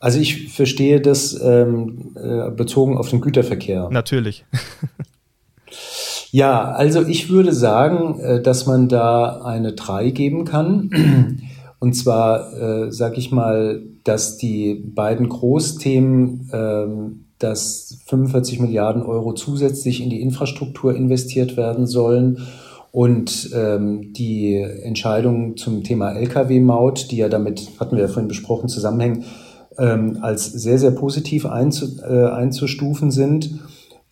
Also 0.00 0.18
ich 0.18 0.54
verstehe 0.54 1.00
das 1.00 1.38
ähm, 1.40 2.16
äh, 2.16 2.50
bezogen 2.50 2.96
auf 2.96 3.10
den 3.10 3.20
Güterverkehr. 3.20 3.88
Natürlich. 3.90 4.44
Ja, 6.30 6.72
also 6.72 7.06
ich 7.06 7.30
würde 7.30 7.52
sagen, 7.52 8.20
äh, 8.20 8.42
dass 8.42 8.66
man 8.66 8.88
da 8.88 9.40
eine 9.42 9.72
3 9.72 10.10
geben 10.10 10.44
kann. 10.44 10.90
Und 11.80 11.94
zwar, 11.94 12.52
äh, 12.52 12.92
sage 12.92 13.16
ich 13.16 13.30
mal, 13.30 13.82
dass 14.04 14.36
die 14.36 14.74
beiden 14.74 15.28
Großthemen, 15.28 16.50
äh, 16.52 16.86
dass 17.38 17.98
45 18.06 18.60
Milliarden 18.60 19.02
Euro 19.02 19.32
zusätzlich 19.32 20.02
in 20.02 20.10
die 20.10 20.20
Infrastruktur 20.20 20.94
investiert 20.94 21.56
werden 21.56 21.86
sollen 21.86 22.46
und 22.90 23.50
ähm, 23.54 24.12
die 24.12 24.56
Entscheidung 24.56 25.56
zum 25.56 25.84
Thema 25.84 26.12
Lkw-Maut, 26.12 27.10
die 27.10 27.18
ja 27.18 27.28
damit, 27.28 27.68
hatten 27.78 27.96
wir 27.96 28.04
ja 28.04 28.08
vorhin 28.08 28.28
besprochen, 28.28 28.68
zusammenhängen, 28.68 29.24
ähm, 29.78 30.18
als 30.22 30.46
sehr, 30.46 30.78
sehr 30.78 30.90
positiv 30.90 31.46
einzu, 31.46 32.00
äh, 32.02 32.26
einzustufen 32.26 33.10
sind. 33.10 33.60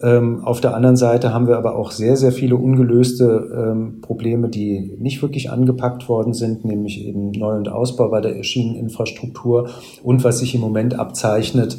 Ähm, 0.03 0.45
auf 0.45 0.61
der 0.61 0.75
anderen 0.75 0.97
Seite 0.97 1.33
haben 1.33 1.49
wir 1.49 1.57
aber 1.57 1.75
auch 1.75 1.91
sehr, 1.91 2.19
sehr 2.19 2.31
viele 2.31 2.57
ungelöste 2.57 3.51
ähm, 3.57 4.03
Probleme, 4.03 4.51
die 4.51 4.95
nicht 5.01 5.23
wirklich 5.23 5.51
angepackt 5.51 6.07
worden 6.09 6.35
sind, 6.35 6.67
nämlich 6.67 7.03
eben 7.03 7.31
Neu- 7.31 7.57
und 7.57 7.71
Ausbau 7.71 8.11
bei 8.11 8.21
der 8.21 8.43
Schieneninfrastruktur 8.43 9.71
und 10.03 10.23
was 10.23 10.41
sich 10.41 10.55
im 10.55 10.61
Moment 10.61 10.99
abzeichnet, 10.99 11.79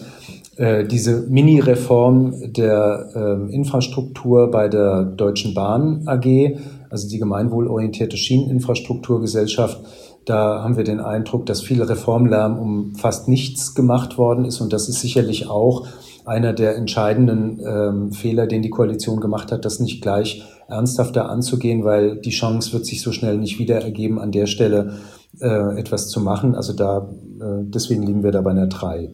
äh, 0.57 0.86
diese 0.86 1.27
Mini-Reform 1.29 2.33
der 2.53 3.12
ähm, 3.15 3.49
Infrastruktur 3.51 4.49
bei 4.49 4.67
der 4.67 5.03
Deutschen 5.03 5.53
Bahn 5.53 6.01
AG, 6.07 6.57
also 6.89 7.08
die 7.08 7.19
gemeinwohlorientierte 7.19 8.17
Schieneninfrastrukturgesellschaft. 8.17 9.80
Da 10.26 10.62
haben 10.63 10.78
wir 10.78 10.84
den 10.84 11.00
Eindruck, 11.00 11.45
dass 11.45 11.62
viel 11.62 11.82
Reformlärm 11.82 12.60
um 12.60 12.95
fast 12.95 13.28
nichts 13.28 13.76
gemacht 13.76 14.17
worden 14.17 14.45
ist 14.45 14.62
und 14.62 14.73
das 14.73 14.89
ist 14.89 15.02
sicherlich 15.02 15.50
auch 15.50 15.88
einer 16.26 16.52
der 16.52 16.76
entscheidenden 16.76 17.62
ähm, 17.65 18.12
Fehler, 18.12 18.47
den 18.47 18.62
die 18.62 18.69
Koalition 18.69 19.21
gemacht 19.21 19.52
hat, 19.52 19.63
das 19.63 19.80
nicht 19.80 20.02
gleich 20.02 20.43
ernsthafter 20.67 21.30
anzugehen, 21.30 21.86
weil 21.86 22.19
die 22.19 22.32
Chance 22.32 22.73
wird 22.73 22.86
sich 22.86 23.02
so 23.02 23.13
schnell 23.13 23.38
nicht 23.38 23.60
wieder 23.60 23.82
ergeben, 23.82 24.19
an 24.19 24.34
der 24.34 24.45
Stelle 24.45 24.97
äh, 25.39 25.80
etwas 25.80 26.10
zu 26.10 26.19
machen. 26.19 26.56
Also 26.56 26.73
da, 26.73 27.10
äh, 27.39 27.63
deswegen 27.63 28.04
liegen 28.04 28.23
wir 28.23 28.32
da 28.32 28.41
bei 28.41 28.52
einer 28.52 28.67
3. 28.67 29.10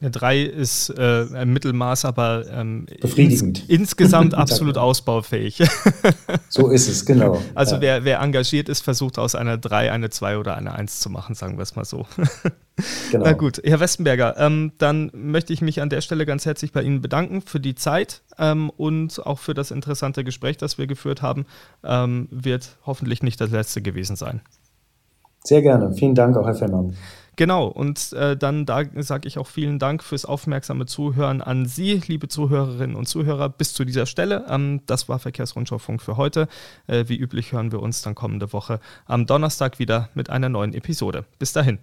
Eine 0.00 0.12
3 0.12 0.42
ist 0.42 0.90
äh, 0.90 1.26
ein 1.34 1.52
Mittelmaß, 1.52 2.04
aber 2.04 2.44
ähm, 2.52 2.86
befriedigend. 3.00 3.60
Ins, 3.62 3.68
insgesamt 3.68 4.32
absolut 4.34 4.78
ausbaufähig. 4.78 5.60
so 6.48 6.68
ist 6.68 6.86
es, 6.86 7.04
genau. 7.04 7.42
Also 7.56 7.76
ja. 7.76 7.80
wer, 7.80 8.04
wer 8.04 8.20
engagiert 8.20 8.68
ist, 8.68 8.82
versucht 8.82 9.18
aus 9.18 9.34
einer 9.34 9.58
3 9.58 9.90
eine 9.90 10.10
2 10.10 10.38
oder 10.38 10.56
eine 10.56 10.72
1 10.72 11.00
zu 11.00 11.10
machen, 11.10 11.34
sagen 11.34 11.58
wir 11.58 11.62
es 11.62 11.76
mal 11.76 11.84
so. 11.84 12.06
Genau. 13.10 13.24
Na 13.24 13.32
gut, 13.32 13.60
Herr 13.64 13.80
Westenberger, 13.80 14.36
ähm, 14.38 14.70
dann 14.78 15.10
möchte 15.12 15.52
ich 15.52 15.60
mich 15.60 15.82
an 15.82 15.90
der 15.90 16.00
Stelle 16.00 16.24
ganz 16.26 16.46
herzlich 16.46 16.70
bei 16.70 16.80
Ihnen 16.80 17.00
bedanken 17.00 17.42
für 17.42 17.58
die 17.58 17.74
Zeit 17.74 18.22
ähm, 18.38 18.70
und 18.70 19.26
auch 19.26 19.40
für 19.40 19.52
das 19.52 19.72
interessante 19.72 20.22
Gespräch, 20.22 20.58
das 20.58 20.78
wir 20.78 20.86
geführt 20.86 21.20
haben. 21.20 21.44
Ähm, 21.82 22.28
wird 22.30 22.76
hoffentlich 22.86 23.20
nicht 23.20 23.40
das 23.40 23.50
letzte 23.50 23.82
gewesen 23.82 24.14
sein. 24.14 24.42
Sehr 25.42 25.60
gerne. 25.60 25.92
Vielen 25.94 26.14
Dank 26.14 26.36
auch, 26.36 26.46
Herr 26.46 26.54
Fennmann. 26.54 26.94
Genau, 27.38 27.68
und 27.68 28.12
äh, 28.14 28.36
dann 28.36 28.66
da 28.66 28.82
sage 28.96 29.28
ich 29.28 29.38
auch 29.38 29.46
vielen 29.46 29.78
Dank 29.78 30.02
fürs 30.02 30.24
aufmerksame 30.24 30.86
Zuhören 30.86 31.40
an 31.40 31.66
Sie, 31.66 32.02
liebe 32.08 32.26
Zuhörerinnen 32.26 32.96
und 32.96 33.06
Zuhörer, 33.06 33.48
bis 33.48 33.74
zu 33.74 33.84
dieser 33.84 34.06
Stelle. 34.06 34.44
Ähm, 34.48 34.80
das 34.86 35.08
war 35.08 35.20
Verkehrsrundschau-Funk 35.20 36.02
für 36.02 36.16
heute. 36.16 36.48
Äh, 36.88 37.04
wie 37.06 37.16
üblich 37.16 37.52
hören 37.52 37.70
wir 37.70 37.80
uns 37.80 38.02
dann 38.02 38.16
kommende 38.16 38.52
Woche 38.52 38.80
am 39.06 39.24
Donnerstag 39.26 39.78
wieder 39.78 40.08
mit 40.14 40.30
einer 40.30 40.48
neuen 40.48 40.74
Episode. 40.74 41.26
Bis 41.38 41.52
dahin. 41.52 41.78